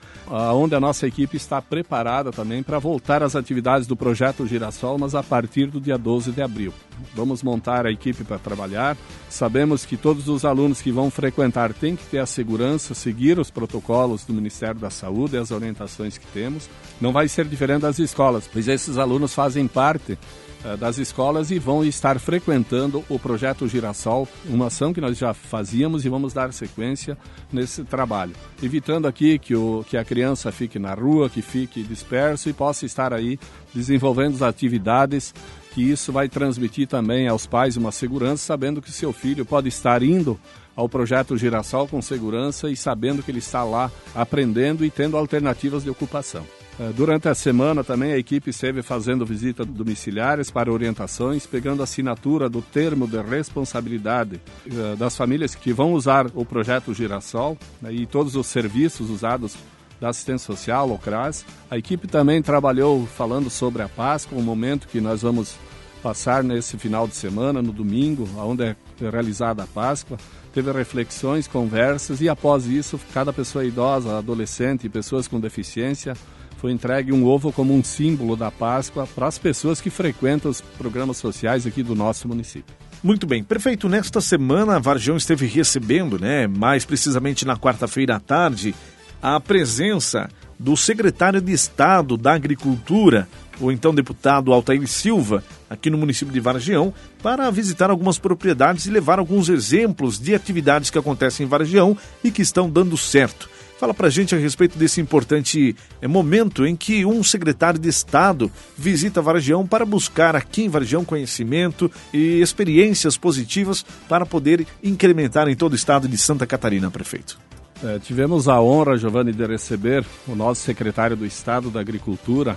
onde 0.54 0.76
a 0.76 0.82
nossa 0.82 1.08
equipe 1.08 1.38
está 1.38 1.62
preparada 1.62 2.30
também 2.30 2.62
para 2.62 2.78
voltar 2.78 3.24
às 3.24 3.38
atividades 3.38 3.88
do 3.88 3.96
projeto 3.96 4.46
Girassol, 4.46 4.98
mas 4.98 5.16
a 5.16 5.24
partir 5.24 5.68
do 5.68 5.80
dia 5.80 5.98
12 5.98 6.34
de 6.34 6.42
abril. 6.42 6.74
Vamos 7.16 7.44
montar 7.44 7.86
a 7.86 7.92
equipe 7.92 8.24
para 8.24 8.40
trabalhar. 8.40 8.98
Sabemos 9.30 9.86
que 9.86 9.98
todos 9.98 10.28
os 10.28 10.46
alunos 10.46 10.82
que 10.82 10.92
vão 10.92 11.10
frequentar 11.12 11.74
têm 11.74 11.96
que 11.96 12.06
ter 12.06 12.20
a 12.20 12.26
segurança, 12.26 12.94
seguir 12.94 13.40
os 13.40 13.50
protocolos 13.50 14.24
do 14.24 14.34
Ministério 14.34 14.80
da 14.80 14.90
Saúde 14.90 15.38
as 15.38 15.52
orientações 15.52 16.18
que 16.18 16.28
temos. 16.28 16.70
Não 17.00 17.12
vai 17.12 17.28
ser 17.28 17.46
diferente 17.46 17.82
das 17.82 18.00
escolas, 18.00 18.50
pois 18.52 18.68
esses 18.68 18.98
alunos 18.98 19.34
fazem 19.34 19.68
parte 19.68 20.18
eh, 20.64 20.78
das 20.78 20.98
escolas 20.98 21.52
e 21.52 21.60
vão 21.60 21.84
estar 21.84 22.18
frequentando 22.20 23.04
o 23.10 23.20
projeto 23.20 23.68
Girassol, 23.68 24.28
uma 24.46 24.68
ação 24.68 24.94
que 24.94 25.02
nós 25.02 25.18
já 25.18 25.34
fazíamos 25.34 26.06
e 26.06 26.10
vamos 26.10 26.32
dar 26.32 26.54
sequência 26.54 27.18
nesse 27.52 27.84
trabalho, 27.84 28.34
evitando 28.62 29.06
aqui 29.06 29.38
que, 29.38 29.56
o, 29.56 29.84
que 29.88 29.98
a 29.98 30.06
criança 30.06 30.52
fique 30.52 30.80
na 30.80 30.94
rua, 30.94 31.30
que 31.30 31.42
fique 31.42 31.84
disperso 31.84 32.50
e 32.50 32.54
possa 32.54 32.86
estar 32.86 33.14
aí 33.14 33.38
desenvolvendo 33.74 34.36
as 34.36 34.42
atividades 34.42 35.34
que 35.74 35.82
isso 35.82 36.12
vai 36.12 36.30
transmitir 36.30 36.88
também 36.88 37.28
aos 37.28 37.48
pais 37.48 37.76
uma 37.76 37.92
segurança, 37.92 38.46
sabendo 38.46 38.82
que 38.82 38.92
seu 38.92 39.12
filho 39.12 39.46
pode 39.46 39.68
estar 39.68 40.04
indo 40.04 40.40
ao 40.76 40.88
projeto 40.88 41.38
Girassol 41.38 41.88
com 41.88 42.02
segurança 42.02 42.70
e 42.70 42.76
sabendo 42.76 43.24
que 43.24 43.32
ele 43.32 43.40
está 43.40 43.64
lá 43.64 43.92
aprendendo 44.14 44.86
e 44.86 44.90
tendo 44.90 45.18
alternativas 45.18 45.84
de 45.84 45.90
ocupação. 45.90 46.46
Eh, 46.80 46.92
durante 46.96 47.28
a 47.28 47.36
semana 47.36 47.84
também 47.84 48.14
a 48.14 48.18
equipe 48.18 48.50
esteve 48.50 48.82
fazendo 48.82 49.26
visitas 49.26 49.66
domiciliares 49.68 50.50
para 50.50 50.72
orientações, 50.72 51.46
pegando 51.46 51.84
assinatura 51.84 52.50
do 52.50 52.62
termo 52.62 53.08
de 53.08 53.22
responsabilidade 53.22 54.42
eh, 54.66 54.96
das 54.96 55.16
famílias 55.16 55.54
que 55.54 55.72
vão 55.72 55.94
usar 55.94 56.28
o 56.34 56.44
projeto 56.44 56.94
Girassol 56.94 57.58
né, 57.82 57.94
e 57.94 58.06
todos 58.06 58.36
os 58.36 58.48
serviços 58.48 59.10
usados 59.10 59.56
da 60.02 60.10
assistência 60.10 60.48
social, 60.48 60.92
o 60.92 60.98
CRAS. 60.98 61.46
A 61.70 61.78
equipe 61.78 62.08
também 62.08 62.42
trabalhou 62.42 63.06
falando 63.06 63.50
sobre 63.50 63.84
a 63.84 63.88
Páscoa, 63.88 64.38
um 64.38 64.42
momento 64.42 64.88
que 64.88 65.00
nós 65.00 65.22
vamos 65.22 65.56
passar 66.04 66.44
nesse 66.44 66.78
final 66.78 67.08
de 67.08 67.16
semana, 67.16 67.62
no 67.62 67.72
domingo, 67.72 68.28
onde 68.38 68.64
é 68.66 68.76
realizada 69.00 69.64
a 69.64 69.68
Páscoa. 69.68 70.18
Teve 70.54 70.72
reflexões, 70.72 71.48
conversas 71.48 72.20
e 72.20 72.28
após 72.28 72.68
isso, 72.68 73.00
cada 73.14 73.32
pessoa 73.32 73.66
idosa, 73.66 74.18
adolescente 74.18 74.86
e 74.86 74.90
pessoas 74.90 75.28
com 75.28 75.40
deficiência 75.40 76.14
foi 76.58 76.72
entregue 76.72 77.12
um 77.12 77.26
ovo 77.26 77.52
como 77.52 77.74
um 77.74 77.84
símbolo 77.84 78.38
da 78.38 78.50
Páscoa 78.50 79.06
para 79.06 79.28
as 79.28 79.38
pessoas 79.38 79.82
que 79.82 79.90
frequentam 79.90 80.50
os 80.50 80.62
programas 80.62 81.18
sociais 81.18 81.66
aqui 81.66 81.84
do 81.84 81.94
nosso 81.94 82.26
município. 82.28 82.74
Muito 83.04 83.28
bem, 83.28 83.44
perfeito. 83.44 83.90
Nesta 83.90 84.22
semana, 84.22 84.78
a 84.78 84.80
Varjão 84.80 85.18
esteve 85.18 85.46
recebendo, 85.46 86.18
né, 86.18 86.48
mais 86.48 86.86
precisamente 86.86 87.46
na 87.46 87.58
quarta-feira 87.58 88.16
à 88.16 88.20
tarde, 88.20 88.74
a 89.22 89.42
presença 89.42 90.30
do 90.58 90.78
secretário 90.78 91.42
de 91.42 91.52
Estado 91.52 92.16
da 92.16 92.34
Agricultura, 92.34 93.28
o 93.60 93.72
então 93.72 93.94
deputado 93.94 94.52
Altair 94.52 94.88
Silva, 94.88 95.44
aqui 95.70 95.90
no 95.90 95.98
município 95.98 96.34
de 96.34 96.40
Vargião, 96.40 96.94
para 97.22 97.50
visitar 97.52 97.90
algumas 97.90 98.18
propriedades 98.18 98.86
e 98.86 98.92
levar 98.92 99.20
alguns 99.20 99.50
exemplos 99.50 100.20
de 100.20 100.36
atividades 100.36 100.90
que 100.90 100.98
acontecem 100.98 101.46
em 101.46 101.50
Vargião 101.50 101.98
e 102.24 102.32
que 102.32 102.42
estão 102.42 102.70
dando 102.70 102.98
certo. 102.98 103.50
Fala 103.80 103.94
para 103.94 104.08
a 104.08 104.10
gente 104.10 104.34
a 104.34 104.38
respeito 104.38 104.78
desse 104.78 105.02
importante 105.02 105.76
é, 106.02 106.08
momento 106.08 106.66
em 106.66 106.76
que 106.76 107.06
um 107.06 107.22
secretário 107.22 107.80
de 107.80 107.90
Estado 107.90 108.50
visita 108.78 109.22
Vargião 109.22 109.68
para 109.68 109.86
buscar 109.86 110.38
aqui 110.38 110.64
em 110.64 110.70
Vargião 110.70 111.04
conhecimento 111.04 111.92
e 112.14 112.40
experiências 112.40 113.18
positivas 113.18 113.86
para 114.08 114.26
poder 114.26 114.66
incrementar 114.82 115.50
em 115.50 115.56
todo 115.56 115.74
o 115.74 115.76
estado 115.76 116.08
de 116.08 116.18
Santa 116.18 116.48
Catarina, 116.48 116.90
prefeito. 116.90 117.38
É, 117.84 118.00
tivemos 118.00 118.48
a 118.48 118.62
honra, 118.62 118.98
Giovanni, 118.98 119.34
de 119.34 119.46
receber 119.46 120.06
o 120.26 120.34
nosso 120.34 120.62
secretário 120.62 121.18
do 121.18 121.26
Estado 121.26 121.70
da 121.70 121.82
Agricultura, 121.82 122.56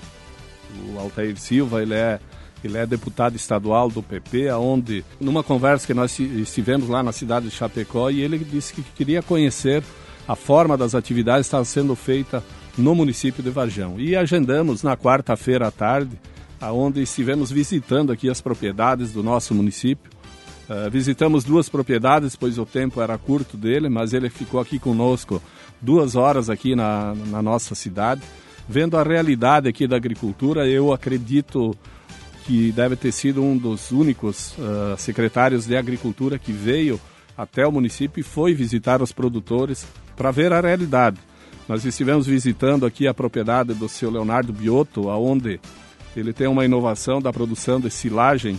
o 0.95 0.99
Altair 0.99 1.37
Silva, 1.37 1.83
ele 1.83 1.95
é 1.95 2.19
ele 2.65 2.79
é 2.79 2.87
deputado 2.87 3.37
estadual 3.37 3.89
do 3.89 4.03
PP, 4.03 4.49
aonde 4.49 5.05
numa 5.21 5.43
conversa 5.43 5.87
que 5.87 5.95
nós 5.95 6.19
estivemos 6.19 6.89
lá 6.89 7.03
na 7.03 7.13
cidade 7.13 7.49
de 7.49 7.55
Chapecó 7.55 8.11
e 8.11 8.21
ele 8.21 8.39
disse 8.39 8.73
que 8.73 8.83
queria 8.83 9.23
conhecer 9.23 9.85
a 10.27 10.35
forma 10.35 10.77
das 10.77 10.95
atividades 10.95 11.47
está 11.47 11.65
sendo 11.65 11.95
feita 11.95 12.43
no 12.77 12.95
município 12.95 13.43
de 13.43 13.51
Varjão. 13.51 13.99
E 13.99 14.17
agendamos 14.17 14.83
na 14.83 14.97
quarta-feira 14.97 15.69
à 15.69 15.71
tarde, 15.71 16.19
aonde 16.61 17.01
estivemos 17.01 17.51
visitando 17.51 18.11
aqui 18.11 18.29
as 18.29 18.41
propriedades 18.41 19.13
do 19.13 19.23
nosso 19.23 19.55
município. 19.55 20.11
Uh, 20.69 20.91
visitamos 20.91 21.45
duas 21.45 21.69
propriedades, 21.69 22.35
pois 22.35 22.59
o 22.59 22.67
tempo 22.67 23.01
era 23.01 23.17
curto 23.17 23.57
dele, 23.57 23.89
mas 23.89 24.13
ele 24.13 24.29
ficou 24.29 24.59
aqui 24.59 24.81
conosco 24.81 25.41
duas 25.81 26.17
horas 26.17 26.51
aqui 26.51 26.75
na, 26.75 27.15
na 27.15 27.41
nossa 27.41 27.75
cidade, 27.75 28.23
vendo 28.69 28.97
a 28.97 29.03
realidade 29.03 29.69
aqui 29.69 29.87
da 29.87 29.97
agricultura. 29.97 30.67
Eu 30.67 30.93
acredito 30.93 31.77
que 32.45 32.71
deve 32.73 32.97
ter 32.97 33.13
sido 33.13 33.43
um 33.43 33.57
dos 33.57 33.91
únicos 33.91 34.55
uh, 34.59 34.97
secretários 34.97 35.67
de 35.67 35.77
Agricultura 35.77 36.39
que 36.39 36.53
veio 36.53 37.01
até 37.37 37.67
o 37.67 37.73
município 37.73 38.21
e 38.21 38.25
foi 38.25 38.55
visitar 38.55 39.03
os 39.03 39.13
produtores 39.13 39.87
para 40.17 40.31
ver 40.31 40.53
a 40.53 40.61
realidade. 40.61 41.19
Nós 41.69 41.85
estivemos 41.85 42.27
visitando 42.27 42.87
aqui 42.87 43.09
a 43.09 43.15
propriedade 43.15 43.75
do 43.75 43.89
seu 43.89 44.11
Leonardo 44.11 44.53
Biotto, 44.53 45.11
aonde 45.11 45.61
ele 46.17 46.33
tem 46.33 46.47
uma 46.47 46.65
inovação 46.65 47.21
da 47.21 47.33
produção 47.33 47.81
de 47.81 47.91
silagem 47.91 48.59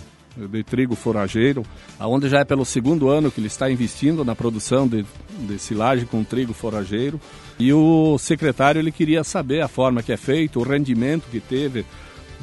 de 0.50 0.64
trigo 0.64 0.96
forageiro, 0.96 1.66
aonde 2.00 2.30
já 2.30 2.40
é 2.40 2.46
pelo 2.46 2.66
segundo 2.66 3.10
ano 3.10 3.32
que 3.32 3.40
ele 3.40 3.48
está 3.48 3.70
investindo 3.72 4.24
na 4.24 4.36
produção 4.36 4.88
de, 4.88 5.06
de 5.40 5.58
silagem 5.58 6.06
com 6.06 6.24
trigo 6.24 6.54
forageiro. 6.54 7.20
E 7.60 7.74
o 7.74 8.18
secretário 8.20 8.80
ele 8.80 8.92
queria 8.92 9.24
saber 9.24 9.62
a 9.62 9.68
forma 9.68 10.04
que 10.04 10.12
é 10.12 10.18
feito, 10.18 10.60
o 10.60 10.64
rendimento 10.64 11.24
que 11.32 11.40
teve 11.40 11.86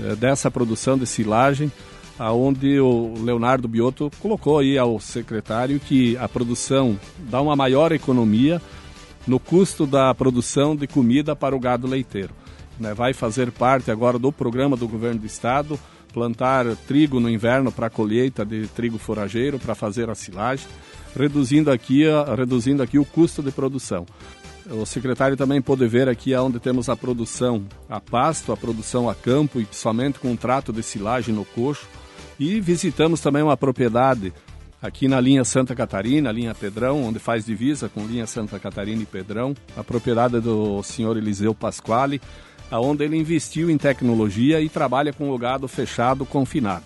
eh, 0.00 0.16
dessa 0.16 0.50
produção 0.50 0.98
de 0.98 1.06
silagem, 1.06 1.70
aonde 2.18 2.80
o 2.80 3.14
Leonardo 3.22 3.68
Biotto 3.68 4.10
colocou 4.20 4.58
aí 4.58 4.76
ao 4.76 4.98
secretário 4.98 5.78
que 5.78 6.16
a 6.16 6.28
produção 6.28 6.98
dá 7.30 7.40
uma 7.40 7.54
maior 7.54 7.92
economia 7.92 8.60
no 9.26 9.38
custo 9.38 9.86
da 9.86 10.14
produção 10.14 10.76
de 10.76 10.86
comida 10.86 11.34
para 11.34 11.56
o 11.56 11.60
gado 11.60 11.86
leiteiro. 11.86 12.34
Né? 12.78 12.92
Vai 12.92 13.12
fazer 13.12 13.50
parte 13.52 13.90
agora 13.90 14.18
do 14.18 14.32
programa 14.32 14.76
do 14.76 14.88
governo 14.88 15.20
do 15.20 15.26
estado 15.26 15.78
plantar 16.14 16.64
trigo 16.86 17.18
no 17.18 17.28
inverno 17.28 17.72
para 17.72 17.90
colheita 17.90 18.46
de 18.46 18.68
trigo 18.68 18.96
forageiro 18.96 19.58
para 19.58 19.74
fazer 19.74 20.08
a 20.08 20.14
silagem, 20.14 20.66
reduzindo 21.18 21.72
aqui, 21.72 22.04
reduzindo 22.36 22.82
aqui 22.82 22.98
o 22.98 23.04
custo 23.04 23.42
de 23.42 23.50
produção. 23.50 24.06
O 24.70 24.86
secretário 24.86 25.36
também 25.36 25.60
pôde 25.60 25.86
ver 25.86 26.08
aqui 26.08 26.34
onde 26.36 26.58
temos 26.58 26.88
a 26.88 26.96
produção 26.96 27.66
a 27.90 28.00
pasto, 28.00 28.52
a 28.52 28.56
produção 28.56 29.10
a 29.10 29.14
campo 29.14 29.60
e 29.60 29.66
somente 29.70 30.18
com 30.18 30.30
um 30.30 30.36
trato 30.36 30.72
de 30.72 30.82
silagem 30.82 31.34
no 31.34 31.44
coxo. 31.44 31.86
E 32.38 32.60
visitamos 32.60 33.20
também 33.20 33.42
uma 33.42 33.56
propriedade 33.56 34.32
aqui 34.80 35.06
na 35.06 35.20
linha 35.20 35.44
Santa 35.44 35.74
Catarina, 35.74 36.32
linha 36.32 36.54
Pedrão, 36.54 37.02
onde 37.02 37.18
faz 37.18 37.44
divisa 37.44 37.88
com 37.88 38.06
linha 38.06 38.26
Santa 38.26 38.58
Catarina 38.58 39.02
e 39.02 39.06
Pedrão, 39.06 39.54
a 39.76 39.84
propriedade 39.84 40.40
do 40.40 40.82
senhor 40.82 41.16
Eliseu 41.16 41.54
Pasquale, 41.54 42.20
onde 42.70 43.04
ele 43.04 43.16
investiu 43.16 43.70
em 43.70 43.78
tecnologia 43.78 44.60
e 44.60 44.68
trabalha 44.68 45.12
com 45.12 45.30
o 45.30 45.38
gado 45.38 45.68
fechado 45.68 46.24
confinado. 46.24 46.84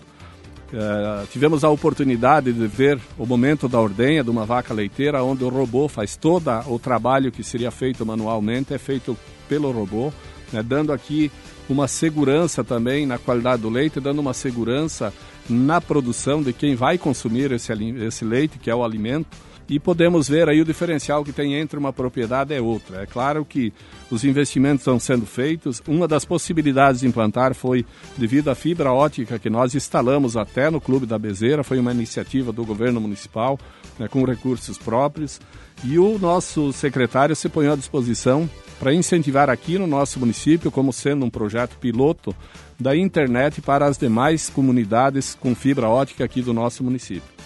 Uh, 0.68 1.26
tivemos 1.28 1.64
a 1.64 1.70
oportunidade 1.70 2.52
de 2.52 2.66
ver 2.66 2.98
o 3.16 3.24
momento 3.24 3.68
da 3.68 3.80
ordenha 3.80 4.22
de 4.22 4.28
uma 4.28 4.44
vaca 4.44 4.74
leiteira, 4.74 5.22
onde 5.22 5.42
o 5.42 5.48
robô 5.48 5.88
faz 5.88 6.14
todo 6.14 6.50
o 6.66 6.78
trabalho 6.78 7.32
que 7.32 7.42
seria 7.42 7.70
feito 7.70 8.04
manualmente, 8.04 8.74
é 8.74 8.78
feito 8.78 9.16
pelo 9.48 9.70
robô, 9.70 10.12
né, 10.52 10.62
dando 10.62 10.92
aqui 10.92 11.32
uma 11.70 11.88
segurança 11.88 12.62
também 12.62 13.06
na 13.06 13.16
qualidade 13.16 13.62
do 13.62 13.70
leite, 13.70 13.98
dando 13.98 14.18
uma 14.18 14.34
segurança 14.34 15.12
na 15.48 15.80
produção 15.80 16.42
de 16.42 16.52
quem 16.52 16.74
vai 16.74 16.98
consumir 16.98 17.50
esse, 17.50 17.72
esse 18.04 18.24
leite, 18.24 18.58
que 18.58 18.70
é 18.70 18.74
o 18.74 18.84
alimento 18.84 19.47
e 19.68 19.78
podemos 19.78 20.28
ver 20.28 20.48
aí 20.48 20.60
o 20.60 20.64
diferencial 20.64 21.22
que 21.22 21.32
tem 21.32 21.54
entre 21.54 21.78
uma 21.78 21.92
propriedade 21.92 22.54
e 22.54 22.60
outra. 22.60 23.02
É 23.02 23.06
claro 23.06 23.44
que 23.44 23.72
os 24.10 24.24
investimentos 24.24 24.80
estão 24.80 24.98
sendo 24.98 25.26
feitos. 25.26 25.82
Uma 25.86 26.08
das 26.08 26.24
possibilidades 26.24 27.02
de 27.02 27.06
implantar 27.06 27.54
foi 27.54 27.84
devido 28.16 28.48
à 28.48 28.54
fibra 28.54 28.92
ótica 28.92 29.38
que 29.38 29.50
nós 29.50 29.74
instalamos 29.74 30.36
até 30.36 30.70
no 30.70 30.80
Clube 30.80 31.04
da 31.04 31.18
Bezeira, 31.18 31.62
foi 31.62 31.78
uma 31.78 31.92
iniciativa 31.92 32.50
do 32.50 32.64
governo 32.64 33.00
municipal 33.00 33.58
né, 33.98 34.08
com 34.08 34.24
recursos 34.24 34.78
próprios. 34.78 35.40
E 35.84 35.98
o 35.98 36.18
nosso 36.18 36.72
secretário 36.72 37.36
se 37.36 37.48
põe 37.48 37.68
à 37.68 37.76
disposição 37.76 38.48
para 38.80 38.94
incentivar 38.94 39.50
aqui 39.50 39.78
no 39.78 39.86
nosso 39.86 40.18
município, 40.18 40.70
como 40.70 40.92
sendo 40.92 41.24
um 41.24 41.30
projeto 41.30 41.76
piloto 41.78 42.34
da 42.80 42.96
internet 42.96 43.60
para 43.60 43.86
as 43.86 43.98
demais 43.98 44.48
comunidades 44.48 45.36
com 45.38 45.54
fibra 45.54 45.88
ótica 45.88 46.24
aqui 46.24 46.40
do 46.42 46.52
nosso 46.52 46.82
município. 46.82 47.38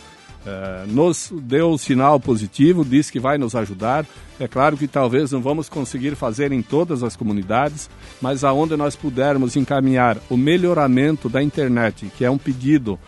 É, 0.45 0.85
nos 0.89 1.33
deu 1.33 1.71
o 1.71 1.79
sinal 1.79 2.19
positivo, 2.19 2.85
disse 2.85 3.13
que 3.13 3.21
vai 3.21 3.39
nos 3.39 3.55
ajudar. 3.55 4.05
É 4.41 4.49
claro 4.49 4.77
que 4.77 4.89
talvez 4.89 5.31
não 5.31 5.41
vamos 5.41 5.69
conseguir 5.69 6.17
fazer 6.17 6.51
em 6.51 6.61
todas 6.61 7.03
as 7.05 7.15
comunidades, 7.15 7.89
mas 8.21 8.43
aonde 8.43 8.77
nós 8.77 8.97
pudermos 8.97 9.55
encaminhar 9.55 10.19
o 10.29 10.37
melhoramento 10.37 11.29
da 11.29 11.43
internet, 11.43 12.11
que 12.17 12.25
é 12.25 12.31
um 12.31 12.39
pedido 12.39 12.99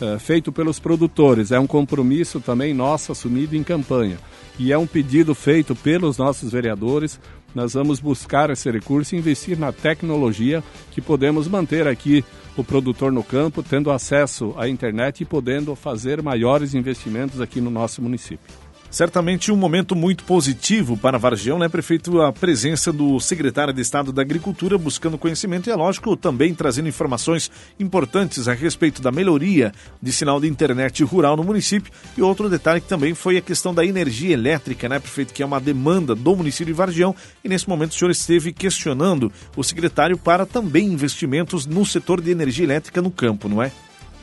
é, 0.00 0.18
feito 0.18 0.50
pelos 0.50 0.80
produtores, 0.80 1.52
é 1.52 1.60
um 1.60 1.66
compromisso 1.66 2.40
também 2.40 2.74
nosso 2.74 3.12
assumido 3.12 3.54
em 3.54 3.62
campanha 3.62 4.18
e 4.58 4.72
é 4.72 4.78
um 4.78 4.86
pedido 4.86 5.34
feito 5.34 5.74
pelos 5.74 6.18
nossos 6.18 6.52
vereadores. 6.52 7.18
Nós 7.54 7.74
vamos 7.74 8.00
buscar 8.00 8.50
esse 8.50 8.70
recurso 8.70 9.14
e 9.14 9.18
investir 9.18 9.58
na 9.58 9.72
tecnologia 9.72 10.62
que 10.90 11.00
podemos 11.00 11.48
manter 11.48 11.86
aqui 11.86 12.24
o 12.56 12.64
produtor 12.64 13.10
no 13.10 13.24
campo, 13.24 13.62
tendo 13.62 13.90
acesso 13.90 14.54
à 14.56 14.68
internet 14.68 15.22
e 15.22 15.24
podendo 15.24 15.74
fazer 15.74 16.22
maiores 16.22 16.74
investimentos 16.74 17.40
aqui 17.40 17.60
no 17.60 17.70
nosso 17.70 18.02
município. 18.02 18.69
Certamente 18.90 19.52
um 19.52 19.56
momento 19.56 19.94
muito 19.94 20.24
positivo 20.24 20.96
para 20.96 21.16
Vargião, 21.16 21.60
né, 21.60 21.68
prefeito? 21.68 22.20
A 22.20 22.32
presença 22.32 22.92
do 22.92 23.20
secretário 23.20 23.72
de 23.72 23.80
Estado 23.80 24.12
da 24.12 24.20
Agricultura 24.20 24.76
buscando 24.76 25.16
conhecimento 25.16 25.68
e, 25.68 25.72
é 25.72 25.76
lógico, 25.76 26.16
também 26.16 26.52
trazendo 26.52 26.88
informações 26.88 27.52
importantes 27.78 28.48
a 28.48 28.52
respeito 28.52 29.00
da 29.00 29.12
melhoria 29.12 29.70
de 30.02 30.10
sinal 30.10 30.40
de 30.40 30.48
internet 30.48 31.04
rural 31.04 31.36
no 31.36 31.44
município. 31.44 31.92
E 32.18 32.20
outro 32.20 32.50
detalhe 32.50 32.80
que 32.80 32.88
também 32.88 33.14
foi 33.14 33.36
a 33.36 33.40
questão 33.40 33.72
da 33.72 33.84
energia 33.84 34.34
elétrica, 34.34 34.88
né, 34.88 34.98
prefeito? 34.98 35.32
Que 35.32 35.44
é 35.44 35.46
uma 35.46 35.60
demanda 35.60 36.12
do 36.12 36.34
município 36.34 36.74
de 36.74 36.76
Vargião. 36.76 37.14
E 37.44 37.48
nesse 37.48 37.68
momento 37.68 37.92
o 37.92 37.94
senhor 37.94 38.10
esteve 38.10 38.52
questionando 38.52 39.30
o 39.56 39.62
secretário 39.62 40.18
para 40.18 40.44
também 40.44 40.86
investimentos 40.88 41.64
no 41.64 41.86
setor 41.86 42.20
de 42.20 42.32
energia 42.32 42.64
elétrica 42.64 43.00
no 43.00 43.12
campo, 43.12 43.48
não 43.48 43.62
é? 43.62 43.70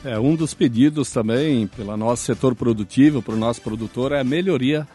É, 0.04 0.18
um 0.18 0.36
dos 0.36 0.54
pedidos 0.54 1.10
também 1.10 1.66
pelo 1.66 1.96
nosso 1.96 2.24
setor 2.24 2.54
produtivo, 2.54 3.20
para 3.20 3.34
o 3.34 3.38
nosso 3.38 3.60
produtor, 3.60 4.12
é 4.12 4.20
a 4.20 4.24
melhoria 4.24 4.86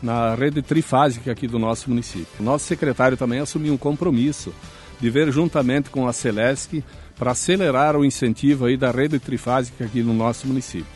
na 0.00 0.34
rede 0.34 0.62
trifásica 0.62 1.32
aqui 1.32 1.48
do 1.48 1.58
nosso 1.58 1.88
município. 1.90 2.44
Nosso 2.44 2.66
secretário 2.66 3.16
também 3.16 3.40
assumiu 3.40 3.74
um 3.74 3.78
compromisso 3.78 4.54
de 5.00 5.10
ver 5.10 5.32
juntamente 5.32 5.90
com 5.90 6.06
a 6.06 6.12
Celesc 6.12 6.84
para 7.16 7.32
acelerar 7.32 7.96
o 7.96 8.04
incentivo 8.04 8.66
aí 8.66 8.76
da 8.76 8.90
rede 8.90 9.18
trifásica 9.18 9.84
aqui 9.84 10.02
no 10.02 10.14
nosso 10.14 10.46
município. 10.46 10.86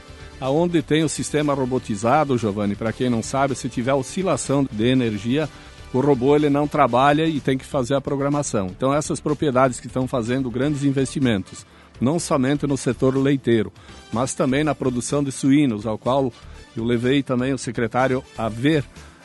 Aonde 0.40 0.82
tem 0.82 1.02
o 1.02 1.08
sistema 1.08 1.52
robotizado, 1.52 2.38
Giovanni, 2.38 2.76
para 2.76 2.92
quem 2.92 3.10
não 3.10 3.22
sabe, 3.22 3.56
se 3.56 3.68
tiver 3.68 3.94
oscilação 3.94 4.64
de 4.70 4.86
energia, 4.86 5.48
o 5.92 6.00
robô 6.00 6.36
ele 6.36 6.48
não 6.48 6.68
trabalha 6.68 7.26
e 7.26 7.40
tem 7.40 7.58
que 7.58 7.64
fazer 7.64 7.94
a 7.94 8.00
programação. 8.00 8.66
Então 8.66 8.94
essas 8.94 9.20
propriedades 9.20 9.80
que 9.80 9.88
estão 9.88 10.06
fazendo 10.06 10.50
grandes 10.50 10.84
investimentos 10.84 11.66
não 12.00 12.18
somente 12.18 12.66
no 12.66 12.76
setor 12.76 13.16
leiteiro, 13.16 13.72
mas 14.12 14.34
também 14.34 14.64
na 14.64 14.74
produção 14.74 15.22
de 15.22 15.32
suínos, 15.32 15.86
ao 15.86 15.98
qual 15.98 16.32
eu 16.76 16.84
levei 16.84 17.22
também 17.22 17.52
o 17.52 17.58
secretário 17.58 18.22
a 18.36 18.48
ver 18.48 18.84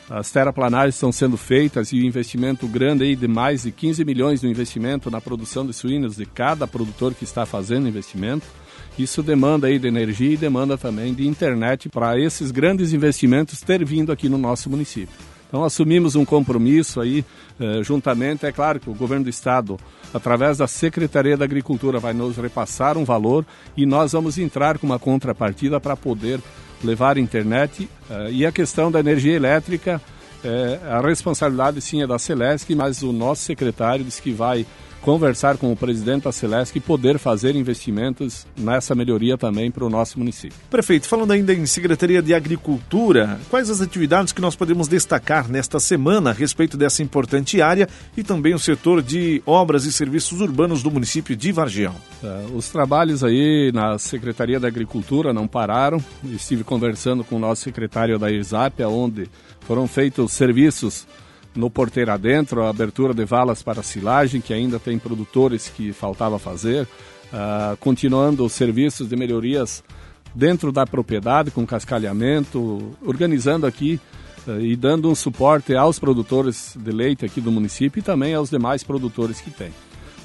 as 0.10 0.32
terraplanagens 0.32 0.96
estão 0.96 1.12
sendo 1.12 1.38
feitas 1.38 1.92
e 1.94 2.00
o 2.00 2.06
investimento 2.06 2.68
grande 2.68 3.03
aí 3.03 3.15
de 3.15 3.27
mais 3.27 3.63
de 3.63 3.72
15 3.72 4.03
milhões 4.03 4.42
no 4.42 4.50
investimento 4.50 5.10
na 5.10 5.22
produção 5.22 5.65
de 5.65 5.74
suínos 5.74 6.18
de 6.18 6.25
cada 6.25 6.68
produtor 6.68 7.13
que 7.13 7.24
está 7.24 7.46
fazendo 7.46 7.88
investimento. 7.88 8.46
Isso 9.00 9.24
demanda 9.24 9.68
aí 9.68 9.80
de 9.80 9.88
energia 9.88 10.34
e 10.34 10.38
demanda 10.38 10.77
também 10.77 11.13
de 11.13 11.25
internet 11.25 11.89
para 11.89 12.20
esses 12.20 12.51
grandes 12.51 12.94
investimentos 12.94 13.62
ter 13.62 13.84
vindo 13.84 14.12
aqui 14.12 14.27
no 14.27 14.38
nosso 14.38 14.70
município. 14.70 15.33
Então 15.53 15.63
assumimos 15.63 16.15
um 16.15 16.25
compromisso 16.25 17.00
aí, 17.00 17.24
eh, 17.60 17.83
juntamente, 17.83 18.43
é 18.43 18.51
claro 18.51 18.79
que 18.79 18.89
o 18.89 18.93
governo 18.95 19.25
do 19.25 19.29
estado, 19.29 19.79
através 20.12 20.57
da 20.57 20.65
Secretaria 20.65 21.38
da 21.38 21.45
Agricultura, 21.45 22.00
vai 22.00 22.12
nos 22.12 22.38
repassar 22.38 22.98
um 22.98 23.05
valor 23.05 23.45
e 23.77 23.86
nós 23.86 24.13
vamos 24.13 24.39
entrar 24.39 24.79
com 24.79 24.88
uma 24.88 24.98
contrapartida 24.98 25.79
para 25.79 25.95
poder 25.95 26.39
levar 26.83 27.19
internet. 27.19 27.88
Eh, 28.10 28.29
e 28.31 28.45
a 28.48 28.51
questão 28.51 28.91
da 28.91 29.00
energia 29.00 29.36
elétrica, 29.36 30.01
eh, 30.43 30.79
a 30.89 31.01
responsabilidade 31.01 31.79
sim 31.81 32.01
é 32.01 32.07
da 32.07 32.19
Celesc, 32.19 32.73
mas 32.75 33.01
o 33.01 33.12
nosso 33.12 33.43
secretário 33.43 34.03
disse 34.03 34.21
que 34.21 34.31
vai 34.31 34.65
conversar 35.03 35.57
com 35.57 35.69
o 35.69 35.75
presidente 35.75 36.23
da 36.23 36.31
Celesc 36.31 36.77
e 36.77 36.79
poder 36.79 37.19
fazer 37.19 37.55
investimentos 37.57 38.47
nessa 38.57 38.95
melhoria 38.95 39.38
também 39.38 39.69
para 39.69 39.83
o 39.83 39.89
nosso 39.89 40.17
município. 40.17 40.57
Prefeito, 40.69 41.07
falando 41.07 41.31
ainda 41.31 41.53
em 41.53 41.65
Secretaria 41.65 42.21
de 42.21 42.33
Agricultura, 42.33 43.38
quais 43.50 43.69
as 43.69 43.81
atividades 43.81 44.31
que 44.31 44.39
nós 44.39 44.55
podemos 44.55 44.88
destacar 44.88 45.50
nesta 45.50 45.77
semana 45.77 46.29
a 46.29 46.33
respeito 46.33 46.77
dessa 46.77 47.03
importante 47.03 47.62
área 47.62 47.89
e 48.15 48.23
também 48.23 48.53
o 48.53 48.59
setor 48.59 49.01
de 49.01 49.43
obras 49.45 49.83
e 49.83 49.91
serviços 49.91 50.39
urbanos 50.39 50.81
do 50.81 50.89
município 50.89 51.35
de 51.35 51.51
Vargião? 51.51 51.95
É, 52.23 52.45
os 52.55 52.69
trabalhos 52.69 53.25
aí 53.25 53.71
na 53.73 53.97
Secretaria 53.97 54.57
da 54.57 54.69
Agricultura 54.69 55.33
não 55.33 55.50
pararam. 55.50 56.01
Estive 56.23 56.63
conversando 56.63 57.25
com 57.25 57.35
o 57.35 57.39
nosso 57.39 57.63
secretário 57.63 58.17
da 58.17 58.31
IRSAP, 58.31 58.81
onde 58.83 59.27
foram 59.67 59.88
feitos 59.88 60.32
serviços 60.32 61.08
no 61.55 61.70
porteiro 61.70 62.12
adentro, 62.12 62.63
a 62.63 62.70
abertura 62.70 63.13
de 63.13 63.25
valas 63.25 63.62
para 63.62 63.84
silagem, 63.84 64.41
que 64.41 64.53
ainda 64.53 64.79
tem 64.79 64.98
produtores 64.98 65.70
que 65.70 65.93
faltava 65.93 66.39
fazer, 66.39 66.84
uh, 66.84 67.77
continuando 67.79 68.43
os 68.43 68.53
serviços 68.53 69.08
de 69.08 69.15
melhorias 69.15 69.84
dentro 70.34 70.72
da 70.72 70.86
propriedade, 70.86 71.51
com 71.51 71.65
cascalhamento, 71.65 72.91
organizando 73.05 73.67
aqui 73.67 74.00
uh, 74.48 74.60
e 74.60 74.75
dando 74.75 75.10
um 75.10 75.15
suporte 75.15 75.75
aos 75.75 76.00
produtores 76.00 76.75
de 76.77 76.91
leite 76.91 77.24
aqui 77.24 77.39
do 77.39 77.51
município 77.51 78.00
e 78.00 78.03
também 78.03 78.34
aos 78.34 78.50
demais 78.50 78.84
produtores 78.84 79.39
que 79.39 79.51
tem. 79.51 79.72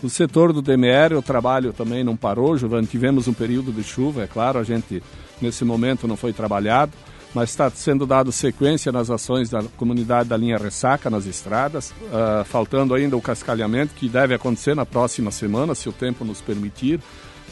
O 0.02 0.08
setor 0.08 0.52
do 0.52 0.62
DMR, 0.62 1.14
o 1.16 1.22
trabalho 1.22 1.72
também 1.72 2.04
não 2.04 2.16
parou, 2.16 2.56
Giovanni. 2.56 2.86
Tivemos 2.86 3.26
um 3.26 3.32
período 3.32 3.72
de 3.72 3.82
chuva, 3.82 4.22
é 4.22 4.26
claro, 4.28 4.58
a 4.58 4.62
gente 4.62 5.02
nesse 5.42 5.64
momento 5.64 6.06
não 6.06 6.16
foi 6.16 6.32
trabalhado, 6.32 6.92
mas 7.34 7.50
está 7.50 7.70
sendo 7.70 8.06
dado 8.06 8.32
sequência 8.32 8.90
nas 8.90 9.10
ações 9.10 9.50
da 9.50 9.62
comunidade 9.76 10.28
da 10.28 10.36
linha 10.36 10.56
Ressaca 10.56 11.10
nas 11.10 11.26
estradas, 11.26 11.90
uh, 11.90 12.44
faltando 12.44 12.94
ainda 12.94 13.16
o 13.16 13.20
cascalhamento 13.20 13.94
que 13.94 14.08
deve 14.08 14.34
acontecer 14.34 14.74
na 14.74 14.86
próxima 14.86 15.30
semana, 15.30 15.74
se 15.74 15.88
o 15.88 15.92
tempo 15.92 16.24
nos 16.24 16.40
permitir. 16.40 17.00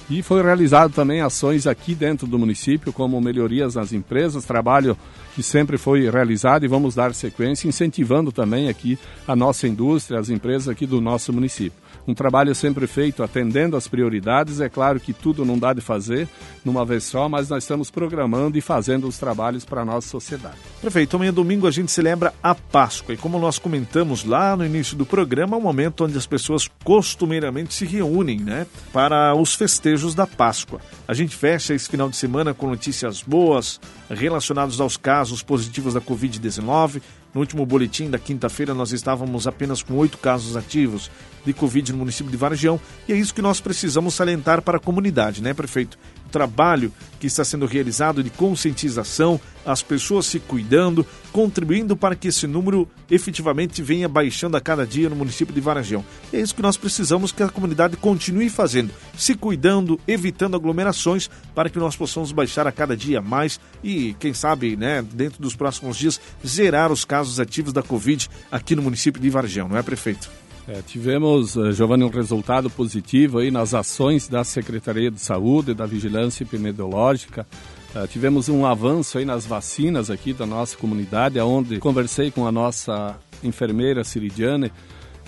E 0.09 0.23
foi 0.23 0.41
realizado 0.41 0.93
também 0.93 1.21
ações 1.21 1.67
aqui 1.67 1.95
dentro 1.95 2.29
do 2.29 2.39
município, 2.39 2.93
como 2.93 3.21
melhorias 3.21 3.75
nas 3.75 3.93
empresas, 3.93 4.45
trabalho 4.45 4.97
que 5.35 5.43
sempre 5.43 5.77
foi 5.77 6.09
realizado 6.09 6.65
e 6.65 6.69
vamos 6.69 6.95
dar 6.95 7.13
sequência, 7.13 7.69
incentivando 7.69 8.31
também 8.31 8.69
aqui 8.69 8.97
a 9.27 9.35
nossa 9.35 9.67
indústria, 9.67 10.21
as 10.21 10.31
empresas 10.31 10.69
aqui 10.69 10.87
do 10.87 11.01
nosso 11.01 11.33
município 11.33 11.86
um 12.07 12.15
trabalho 12.15 12.55
sempre 12.55 12.87
feito 12.87 13.23
atendendo 13.23 13.77
às 13.77 13.89
prioridades. 13.89 14.61
É 14.61 14.69
claro 14.69 15.01
que 15.01 15.13
tudo 15.13 15.45
não 15.45 15.59
dá 15.59 15.73
de 15.73 15.81
fazer 15.81 16.29
numa 16.65 16.85
vez 16.85 17.05
só, 17.05 17.29
mas 17.29 17.49
nós 17.49 17.65
estamos 17.65 17.91
programando 17.91 18.57
e 18.57 18.61
fazendo 18.61 19.07
os 19.07 19.19
trabalhos 19.19 19.65
para 19.65 19.83
a 19.83 19.85
nossa 19.85 20.09
sociedade. 20.09 20.57
Prefeito, 20.81 21.17
amanhã 21.17 21.33
domingo 21.33 21.67
a 21.67 21.71
gente 21.71 21.91
celebra 21.91 22.33
a 22.43 22.55
Páscoa 22.55 23.15
e 23.15 23.19
como 23.19 23.39
nós 23.39 23.59
comentamos 23.59 24.25
lá 24.25 24.57
no 24.57 24.65
início 24.65 24.97
do 24.97 25.07
programa, 25.07 25.57
é 25.57 25.59
um 25.59 25.63
momento 25.63 26.05
onde 26.05 26.17
as 26.17 26.27
pessoas 26.27 26.69
costumeiramente 26.85 27.75
se 27.75 27.85
reúnem, 27.85 28.41
né, 28.41 28.67
para 28.93 29.35
os 29.35 29.55
festejos 29.55 30.15
da 30.15 30.27
Páscoa. 30.27 30.81
A 31.07 31.15
gente 31.15 31.35
fecha 31.37 31.75
esse 31.75 31.89
final 31.89 32.09
de 32.09 32.17
semana 32.17 32.55
com 32.55 32.69
notícias 32.69 33.23
boas 33.23 33.81
relacionadas 34.09 34.81
aos 34.81 34.97
casos 34.97 35.43
positivos 35.43 35.95
da 35.95 36.01
Covid-19. 36.01 37.01
No 37.37 37.41
último 37.41 37.67
boletim 37.67 38.09
da 38.09 38.19
quinta-feira, 38.19 38.73
nós 38.73 38.93
estávamos 38.93 39.47
apenas 39.47 39.83
com 39.83 39.93
oito 39.97 40.17
casos 40.17 40.57
ativos 40.57 41.11
de 41.45 41.53
Covid 41.53 41.93
no 41.93 41.99
município 41.99 42.31
de 42.31 42.37
Vargião 42.39 42.81
e 43.07 43.13
é 43.13 43.15
isso 43.15 43.35
que 43.35 43.43
nós 43.43 43.61
precisamos 43.61 44.15
salientar 44.15 44.63
para 44.63 44.79
a 44.79 44.81
comunidade, 44.81 45.43
né, 45.43 45.53
prefeito? 45.53 45.99
Trabalho 46.31 46.93
que 47.19 47.27
está 47.27 47.45
sendo 47.45 47.67
realizado 47.67 48.23
de 48.23 48.31
conscientização, 48.31 49.41
as 49.65 49.83
pessoas 49.83 50.27
se 50.27 50.39
cuidando, 50.39 51.05
contribuindo 51.33 51.97
para 51.97 52.15
que 52.15 52.29
esse 52.29 52.47
número 52.47 52.89
efetivamente 53.11 53.83
venha 53.83 54.09
baixando 54.09 54.57
a 54.57 54.61
cada 54.61 54.87
dia 54.87 55.09
no 55.09 55.17
município 55.17 55.55
de 55.55 55.61
Vargião. 55.61 56.05
E 56.33 56.37
é 56.37 56.41
isso 56.41 56.55
que 56.55 56.63
nós 56.63 56.77
precisamos 56.77 57.33
que 57.33 57.43
a 57.43 57.49
comunidade 57.49 57.97
continue 57.97 58.49
fazendo, 58.49 58.93
se 59.17 59.35
cuidando, 59.35 59.99
evitando 60.07 60.57
aglomerações, 60.57 61.29
para 61.55 61.71
que 61.71 61.79
nós 61.79 61.97
possamos 61.97 62.33
baixar 62.33 62.67
a 62.67 62.73
cada 62.73 62.97
dia 62.97 63.21
mais 63.21 63.59
e, 63.83 64.15
quem 64.21 64.35
sabe, 64.35 64.77
né, 64.77 65.03
dentro 65.03 65.41
dos 65.41 65.57
próximos 65.57 65.97
dias, 65.97 66.21
zerar 66.47 66.93
os 66.93 67.05
casos 67.05 67.41
ativos 67.41 67.73
da 67.73 67.83
Covid 67.83 68.29
aqui 68.51 68.77
no 68.77 68.83
município 68.83 69.21
de 69.21 69.31
Vargião, 69.31 69.69
não 69.69 69.77
é, 69.77 69.83
prefeito? 69.83 70.31
É, 70.69 70.83
tivemos, 70.83 71.57
eh, 71.57 71.71
Giovanni, 71.71 72.03
um 72.03 72.09
resultado 72.09 72.69
positivo 72.69 73.39
aí 73.39 73.53
nas 73.53 73.73
ações 73.73 74.27
da 74.27 74.43
Secretaria 74.43 75.13
de 75.13 75.21
Saúde, 75.21 75.73
da 75.73 75.87
Vigilância 75.87 76.43
Epidemiológica. 76.43 77.47
É, 77.95 78.05
tivemos 78.09 78.49
um 78.49 78.67
avanço 78.67 79.17
aí 79.17 79.25
nas 79.25 79.47
vacinas 79.47 80.11
aqui 80.11 80.33
da 80.33 80.45
nossa 80.45 80.77
comunidade, 80.77 81.39
onde 81.39 81.79
conversei 81.79 82.33
com 82.33 82.49
a 82.49 82.53
nossa 82.53 83.17
enfermeira 83.45 84.03
Ciridiane. 84.03 84.73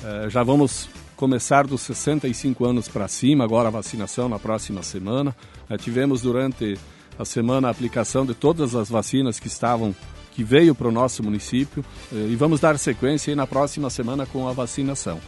É, 0.04 0.28
já 0.28 0.42
vamos 0.42 0.88
começar 1.14 1.68
dos 1.68 1.82
65 1.82 2.64
anos 2.64 2.88
para 2.88 3.06
cima, 3.06 3.44
agora 3.44 3.68
a 3.68 3.70
vacinação 3.70 4.28
na 4.28 4.40
próxima 4.40 4.82
semana. 4.82 5.34
Tivemos 5.80 6.22
durante 6.22 6.76
a 7.18 7.24
semana 7.24 7.68
a 7.68 7.70
aplicação 7.70 8.26
de 8.26 8.34
todas 8.34 8.74
as 8.74 8.88
vacinas 8.88 9.38
que 9.38 9.46
estavam 9.48 9.94
que 10.38 10.44
veio 10.44 10.72
para 10.72 10.86
o 10.86 10.92
nosso 10.92 11.20
município 11.20 11.84
eh, 12.12 12.28
e 12.30 12.36
vamos 12.36 12.60
dar 12.60 12.78
sequência 12.78 13.34
na 13.34 13.44
próxima 13.44 13.90
semana 13.90 14.24
com 14.24 14.46
a 14.46 14.52
vacinação. 14.52 15.18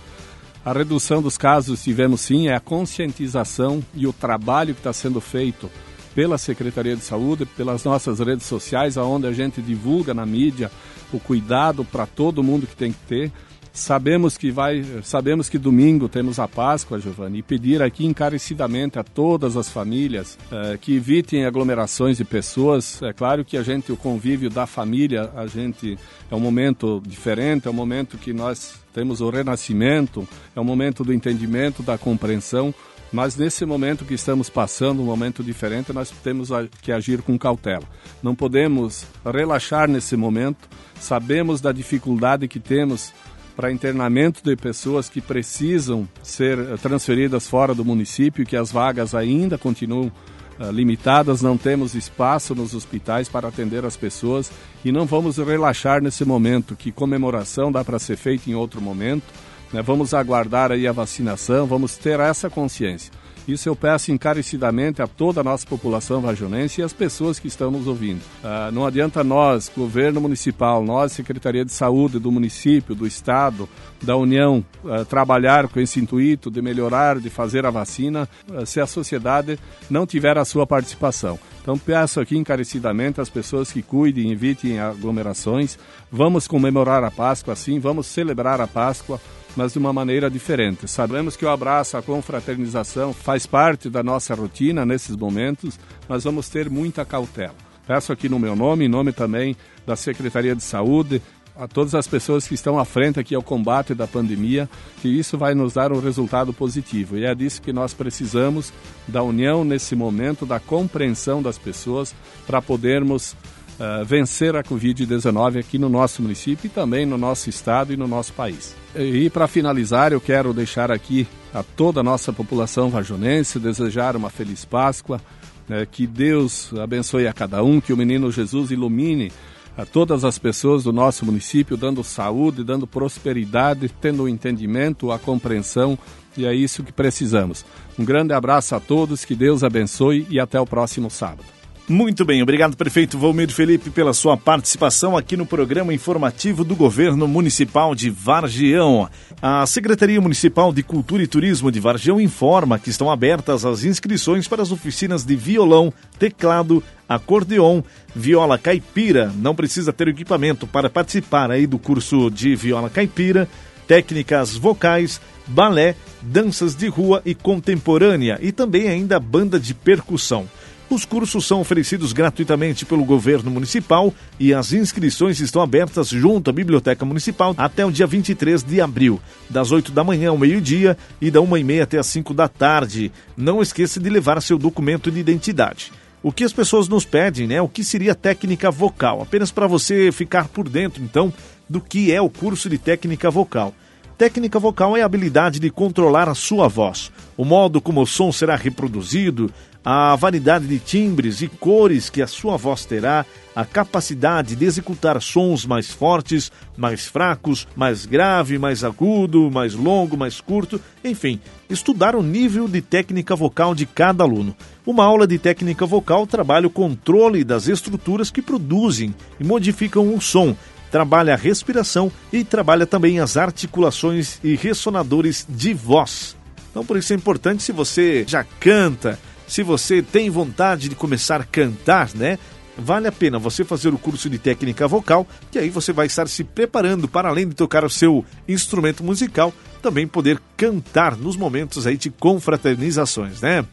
A 0.64 0.73
redução 0.73 1.20
dos 1.20 1.37
casos 1.37 1.83
tivemos 1.83 2.20
sim, 2.20 2.46
é 2.46 2.55
a 2.55 2.61
conscientização 2.61 3.83
e 3.92 4.07
o 4.07 4.12
trabalho 4.12 4.73
que 4.73 4.79
está 4.79 4.92
sendo 4.92 5.20
feito 5.20 5.68
pela 6.14 6.38
Secretaria 6.38 6.94
de 6.94 7.03
Saúde, 7.03 7.44
pelas 7.44 7.83
nossas 7.83 8.20
redes 8.20 8.46
sociais, 8.46 8.96
onde 8.96 9.27
a 9.27 9.33
gente 9.33 9.61
divulga 9.61 10.14
na 10.14 10.25
mídia 10.25 10.70
o 11.12 11.18
cuidado 11.18 11.85
para 11.85 12.07
todo 12.07 12.40
mundo 12.40 12.64
que 12.64 12.77
tem 12.77 12.92
que 12.92 13.01
ter 13.09 13.33
Sabemos 13.81 14.37
que 14.37 14.51
vai, 14.51 14.85
sabemos 15.03 15.49
que 15.49 15.57
domingo 15.57 16.07
temos 16.07 16.38
a 16.38 16.47
Páscoa, 16.47 17.01
Giovanni, 17.01 17.38
e 17.38 17.43
pedir 17.43 17.81
aqui 17.81 18.05
encarecidamente 18.05 18.99
a 18.99 19.03
todas 19.03 19.57
as 19.57 19.71
famílias 19.71 20.38
eh, 20.53 20.79
que 20.79 20.95
evitem 20.95 21.47
aglomerações 21.47 22.19
de 22.19 22.25
pessoas. 22.27 23.01
É 23.03 23.14
claro 23.14 23.43
que 23.43 23.57
a 23.57 23.62
gente, 23.62 23.90
o 23.90 23.97
convívio 23.97 24.51
da 24.51 24.66
família, 24.66 25.31
a 25.35 25.47
gente 25.47 25.99
é 26.31 26.35
um 26.35 26.40
momento 26.40 27.03
diferente, 27.07 27.69
é 27.69 27.71
um 27.71 27.75
momento 27.75 28.19
que 28.19 28.35
nós 28.35 28.75
temos 28.93 29.23
o 29.23 29.31
renascimento, 29.31 30.29
é 30.55 30.61
um 30.61 30.64
momento 30.64 31.03
do 31.03 31.11
entendimento, 31.11 31.83
da 31.83 31.97
compreensão. 31.97 32.75
Mas 33.11 33.35
nesse 33.35 33.64
momento 33.64 34.05
que 34.05 34.14
estamos 34.14 34.51
passando, 34.51 35.01
um 35.01 35.07
momento 35.07 35.43
diferente, 35.43 35.93
nós 35.93 36.11
temos 36.23 36.51
que 36.83 36.93
agir 36.93 37.23
com 37.23 37.38
cautela. 37.38 37.85
Não 38.23 38.37
podemos 38.37 39.07
relaxar 39.25 39.88
nesse 39.88 40.16
momento. 40.16 40.69
Sabemos 40.95 41.61
da 41.62 41.73
dificuldade 41.73 42.47
que 42.47 42.61
temos 42.61 43.12
para 43.57 43.73
internamento 43.73 44.43
de 44.43 44.57
pessoas 44.57 45.09
que 45.09 45.21
precisam 45.21 46.09
ser 46.23 46.59
eh, 46.59 46.77
transferidas 46.77 47.49
fora 47.49 47.75
do 47.75 47.85
município, 47.85 48.47
que 48.47 48.57
as 48.57 48.73
vagas 48.73 49.15
ainda 49.15 49.59
continuam 49.59 50.11
uh, 50.59 50.71
limitadas, 50.71 51.43
não 51.43 51.57
temos 51.57 51.95
espaço 51.95 52.55
nos 52.55 52.75
hospitais 52.75 53.29
para 53.29 53.49
atender 53.49 53.85
as 53.85 53.97
pessoas 53.97 54.51
e 54.85 54.93
não 54.93 55.07
vamos 55.07 55.39
relaxar 55.39 56.03
nesse 56.03 56.25
momento, 56.25 56.77
que 56.77 56.93
comemoração 56.93 57.71
dá 57.71 57.85
para 57.85 57.99
ser 57.99 58.17
feita 58.17 58.49
em 58.49 58.55
outro 58.55 58.81
momento. 58.81 59.25
Né? 59.73 59.83
Vamos 59.83 60.15
aguardar 60.15 60.73
aí 60.73 60.87
a 60.87 60.93
vacinação, 60.93 61.67
vamos 61.67 61.97
ter 61.97 62.19
essa 62.21 62.49
consciência. 62.49 63.13
Isso 63.53 63.69
eu 63.69 63.75
peço 63.75 64.13
encarecidamente 64.13 65.03
a 65.03 65.07
toda 65.07 65.41
a 65.41 65.45
nossa 65.45 65.67
população 65.67 66.21
vajonense 66.21 66.81
e 66.81 66.85
as 66.85 66.93
pessoas 66.93 67.39
que 67.39 67.49
estão 67.49 67.71
nos 67.71 67.87
ouvindo. 67.87 68.21
Ah, 68.45 68.71
não 68.73 68.87
adianta 68.87 69.25
nós, 69.25 69.71
governo 69.75 70.21
municipal, 70.21 70.85
nós, 70.85 71.13
Secretaria 71.13 71.65
de 71.65 71.73
Saúde 71.73 72.19
do 72.19 72.31
município, 72.31 72.95
do 72.95 73.07
Estado, 73.07 73.69
da 74.01 74.17
União, 74.17 74.65
ah, 74.87 75.05
trabalhar 75.05 75.69
com 75.69 75.81
esse 75.81 75.99
intuito 75.99 76.51
de 76.51 76.63
melhorar, 76.63 77.19
de 77.19 77.29
fazer 77.29 77.67
a 77.67 77.71
vacina, 77.71 78.29
ah, 78.55 78.65
se 78.65 78.81
a 78.81 78.87
sociedade 78.87 79.59
não 79.89 80.07
tiver 80.07 80.39
a 80.39 80.45
sua 80.45 80.67
participação. 80.67 81.39
Então 81.61 81.77
peço 81.77 82.21
aqui 82.21 82.37
encarecidamente 82.37 83.21
às 83.21 83.29
pessoas 83.29 83.73
que 83.73 83.83
cuidem, 83.83 84.31
evitem 84.31 84.79
aglomerações. 84.79 85.79
Vamos 86.11 86.47
comemorar 86.47 87.05
a 87.05 87.11
Páscoa, 87.11 87.55
sim, 87.57 87.79
vamos 87.79 88.07
celebrar 88.07 88.61
a 88.61 88.67
Páscoa 88.67 89.21
mas 89.57 89.73
de 89.73 89.79
uma 89.79 89.93
maneira 89.93 90.31
diferente. 90.31 90.89
Sabemos 90.89 91.37
que 91.37 91.45
o 91.45 91.49
abraço, 91.51 91.97
a 91.97 92.03
confraternização 92.03 93.13
faz 93.13 93.47
parte 93.47 93.89
da 93.89 94.03
nossa 94.03 94.35
rotina 94.35 94.87
nesses 94.87 95.17
momentos, 95.17 95.79
mas 96.09 96.25
vamos 96.25 96.49
ter 96.49 96.71
muita 96.71 97.05
cautela. 97.05 97.55
Peço 97.87 98.13
aqui 98.13 98.29
no 98.29 98.39
meu 98.39 98.55
nome, 98.55 98.85
em 98.85 98.89
nome 98.89 99.13
também 99.13 99.57
da 99.87 99.97
Secretaria 99.97 100.55
de 100.55 100.63
Saúde, 100.63 101.21
a 101.61 101.69
todas 101.69 101.95
as 101.95 102.07
pessoas 102.07 102.49
que 102.49 102.55
estão 102.55 102.79
à 102.79 102.85
frente 102.85 103.21
aqui 103.21 103.35
ao 103.35 103.43
combate 103.43 103.95
da 103.95 104.07
pandemia, 104.07 104.69
que 105.03 105.09
isso 105.09 105.37
vai 105.37 105.55
nos 105.55 105.75
dar 105.75 105.93
um 105.93 106.01
resultado 106.01 106.53
positivo. 106.53 107.19
E 107.19 107.25
é 107.27 107.35
disso 107.35 107.61
que 107.61 107.73
nós 107.73 107.93
precisamos, 107.93 108.73
da 109.07 109.23
união 109.23 109.63
nesse 109.63 109.95
momento, 109.95 110.47
da 110.47 110.59
compreensão 110.59 111.43
das 111.43 111.59
pessoas, 111.59 112.15
para 112.47 112.63
podermos 112.63 113.37
uh, 113.81 114.05
vencer 114.05 114.55
a 114.55 114.62
Covid-19 114.62 115.59
aqui 115.59 115.79
no 115.79 115.88
nosso 115.88 116.23
município 116.23 116.66
e 116.66 116.71
também 116.71 117.07
no 117.07 117.16
nosso 117.16 117.49
estado 117.49 117.93
e 117.93 117.97
no 117.97 118.07
nosso 118.07 118.33
país. 118.35 118.77
E 118.95 119.31
para 119.31 119.49
finalizar, 119.49 120.12
eu 120.12 120.21
quero 120.21 120.53
deixar 120.53 120.90
aqui 120.90 121.27
a 121.55 121.62
toda 121.62 122.01
a 122.01 122.03
nossa 122.03 122.33
população 122.33 122.90
vajonense 122.90 123.59
desejar 123.59 124.16
uma 124.16 124.31
feliz 124.31 124.64
Páscoa, 124.64 125.21
né, 125.69 125.87
que 125.90 126.07
Deus 126.07 126.73
abençoe 126.75 127.27
a 127.27 127.33
cada 127.33 127.62
um, 127.62 127.81
que 127.81 127.93
o 127.93 127.97
menino 127.97 128.31
Jesus 128.31 128.71
ilumine 128.71 129.33
a 129.77 129.87
todas 129.87 130.25
as 130.25 130.38
pessoas 130.38 130.85
do 130.85 130.93
nosso 130.93 131.25
município, 131.25 131.77
dando 131.77 132.03
saúde, 132.03 132.64
dando 132.64 132.87
prosperidade, 132.87 133.88
tendo 134.01 134.25
o 134.25 134.29
entendimento, 134.29 135.12
a 135.12 135.19
compreensão, 135.19 135.99
e 136.37 136.45
é 136.45 136.55
isso 136.55 136.83
que 136.83 136.93
precisamos. 136.93 137.64
Um 137.99 138.05
grande 138.05 138.33
abraço 138.33 138.75
a 138.75 138.81
todos, 138.81 139.25
que 139.25 139.35
Deus 139.35 139.64
abençoe 139.64 140.27
e 140.29 140.38
até 140.38 140.61
o 140.61 140.66
próximo 140.66 141.09
sábado. 141.09 141.60
Muito 141.88 142.25
bem, 142.25 142.40
obrigado 142.40 142.77
prefeito 142.77 143.19
Valmir 143.19 143.51
Felipe 143.51 143.90
pela 143.90 144.12
sua 144.12 144.37
participação 144.37 145.16
aqui 145.16 145.37
no 145.37 145.45
programa 145.45 145.93
informativo 145.93 146.62
do 146.62 146.77
Governo 146.77 147.27
Municipal 147.27 147.97
de 147.97 148.09
Vargião. 148.11 149.09
A 149.43 149.66
Secretaria 149.66 150.21
Municipal 150.21 150.73
de 150.73 150.85
Cultura 150.85 151.23
e 151.23 151.27
Turismo 151.27 151.71
de 151.73 151.81
Vargião 151.81 152.21
informa 152.21 152.79
que 152.79 152.90
estão 152.90 153.11
abertas 153.11 153.64
as 153.64 153.83
inscrições 153.83 154.47
para 154.47 154.62
as 154.62 154.71
oficinas 154.71 155.25
de 155.25 155.35
violão, 155.35 155.93
teclado, 156.16 156.81
acordeon, 157.09 157.83
viola 158.14 158.57
caipira. 158.57 159.33
Não 159.37 159.55
precisa 159.55 159.93
ter 159.93 160.07
equipamento 160.07 160.69
para 160.69 160.88
participar 160.88 161.51
aí 161.51 161.66
do 161.66 161.79
curso 161.79 162.31
de 162.31 162.55
viola 162.55 162.88
caipira, 162.88 163.49
técnicas 163.88 164.55
vocais, 164.55 165.21
balé, 165.45 165.97
danças 166.23 166.77
de 166.77 166.87
rua 166.87 167.21
e 167.25 167.35
contemporânea 167.35 168.38
e 168.40 168.53
também 168.53 168.88
ainda 168.88 169.19
banda 169.19 169.59
de 169.59 169.75
percussão. 169.75 170.47
Os 170.90 171.05
cursos 171.05 171.46
são 171.46 171.61
oferecidos 171.61 172.12
gratuitamente 172.12 172.85
pelo 172.85 173.05
governo 173.05 173.48
municipal 173.48 174.12
e 174.40 174.53
as 174.53 174.72
inscrições 174.72 175.38
estão 175.38 175.62
abertas 175.62 176.09
junto 176.09 176.50
à 176.50 176.53
Biblioteca 176.53 177.05
Municipal 177.05 177.55
até 177.57 177.87
o 177.87 177.92
dia 177.92 178.09
23 178.09 178.64
de 178.64 178.81
abril, 178.81 179.20
das 179.48 179.70
8 179.70 179.92
da 179.92 180.03
manhã 180.03 180.31
ao 180.31 180.37
meio-dia 180.37 180.98
e 181.20 181.31
da 181.31 181.40
1 181.40 181.59
e 181.59 181.62
meia 181.62 181.85
até 181.85 181.96
as 181.96 182.09
5 182.09 182.35
da 182.35 182.48
tarde. 182.48 183.12
Não 183.37 183.62
esqueça 183.62 184.00
de 184.00 184.11
levar 184.11 184.42
seu 184.42 184.59
documento 184.59 185.12
de 185.12 185.20
identidade. 185.20 185.92
O 186.24 186.33
que 186.33 186.42
as 186.42 186.53
pessoas 186.53 186.88
nos 186.88 187.05
pedem, 187.05 187.46
né? 187.46 187.62
O 187.62 187.68
que 187.68 187.85
seria 187.85 188.12
técnica 188.12 188.68
vocal? 188.68 189.22
Apenas 189.22 189.53
para 189.53 189.68
você 189.68 190.11
ficar 190.11 190.48
por 190.48 190.68
dentro, 190.68 191.05
então, 191.05 191.33
do 191.68 191.81
que 191.81 192.11
é 192.11 192.20
o 192.20 192.29
curso 192.29 192.68
de 192.68 192.79
técnica 192.79 193.31
vocal. 193.31 193.72
Técnica 194.20 194.59
vocal 194.59 194.94
é 194.98 195.00
a 195.00 195.07
habilidade 195.07 195.59
de 195.59 195.70
controlar 195.70 196.29
a 196.29 196.35
sua 196.35 196.68
voz, 196.68 197.11
o 197.38 197.44
modo 197.44 197.81
como 197.81 198.03
o 198.03 198.07
som 198.07 198.31
será 198.31 198.55
reproduzido, 198.55 199.50
a 199.85 200.14
variedade 200.14 200.66
de 200.66 200.79
timbres 200.79 201.40
e 201.40 201.49
cores 201.49 202.11
que 202.11 202.21
a 202.21 202.27
sua 202.27 202.57
voz 202.57 202.85
terá, 202.85 203.25
a 203.55 203.64
capacidade 203.64 204.55
de 204.55 204.64
executar 204.64 205.21
sons 205.21 205.64
mais 205.64 205.90
fortes, 205.90 206.53
mais 206.77 207.07
fracos, 207.07 207.66
mais 207.75 208.07
grave, 208.07 208.59
mais 208.59 208.85
agudo, 208.85 209.51
mais 209.51 209.75
longo, 209.75 210.16
mais 210.16 210.40
curto, 210.40 210.81
enfim, 211.05 211.40
estudar 211.69 212.14
o 212.14 212.23
nível 212.23 212.69
de 212.69 212.81
técnica 212.81 213.35
vocal 213.35 213.75
de 213.75 213.87
cada 213.87 214.23
aluno. 214.23 214.55
Uma 214.87 215.05
aula 215.05 215.27
de 215.27 215.38
técnica 215.38 215.87
vocal 215.87 216.27
trabalha 216.27 216.66
o 216.66 216.71
controle 216.71 217.43
das 217.43 217.66
estruturas 217.66 218.31
que 218.31 218.43
produzem 218.43 219.14
e 219.38 219.45
modificam 219.45 220.14
o 220.14 220.21
som, 220.21 220.55
trabalha 220.90 221.35
a 221.35 221.37
respiração 221.37 222.11
e 222.33 222.45
trabalha 222.45 222.87
também 222.87 223.21
as 223.21 223.37
articulações 223.37 224.38
e 224.43 224.55
ressonadores 224.57 225.47
de 225.49 225.73
voz. 225.73 226.37
Então, 226.71 226.85
por 226.85 226.97
isso 226.97 227.12
é 227.12 227.16
importante, 227.16 227.62
se 227.62 227.73
você 227.73 228.25
já 228.27 228.45
canta, 228.45 229.19
se 229.51 229.65
você 229.65 230.01
tem 230.01 230.31
vontade 230.31 230.89
de 230.89 230.95
começar 230.95 231.41
a 231.41 231.45
cantar, 231.45 232.15
né? 232.15 232.39
Vale 232.79 233.09
a 233.09 233.13
pena 233.13 233.37
você 233.37 233.65
fazer 233.65 233.93
o 233.93 233.99
curso 233.99 234.31
de 234.31 234.39
técnica 234.39 234.87
vocal, 234.87 235.27
que 235.51 235.59
aí 235.59 235.69
você 235.69 235.93
vai 235.93 236.07
estar 236.07 236.29
se 236.29 236.45
preparando 236.45 237.09
para 237.09 237.29
além 237.29 237.49
de 237.49 237.57
tocar 237.57 237.85
o 237.85 237.91
seu 237.91 238.25
instrumento 238.47 239.03
musical, 239.03 239.53
também 239.83 240.07
poder 240.07 240.41
cantar 240.57 241.17
nos 241.17 241.37
momentos 241.37 241.85
aí 241.85 241.97
de 241.97 242.11
confraternizações, 242.11 243.41
né? 243.41 243.67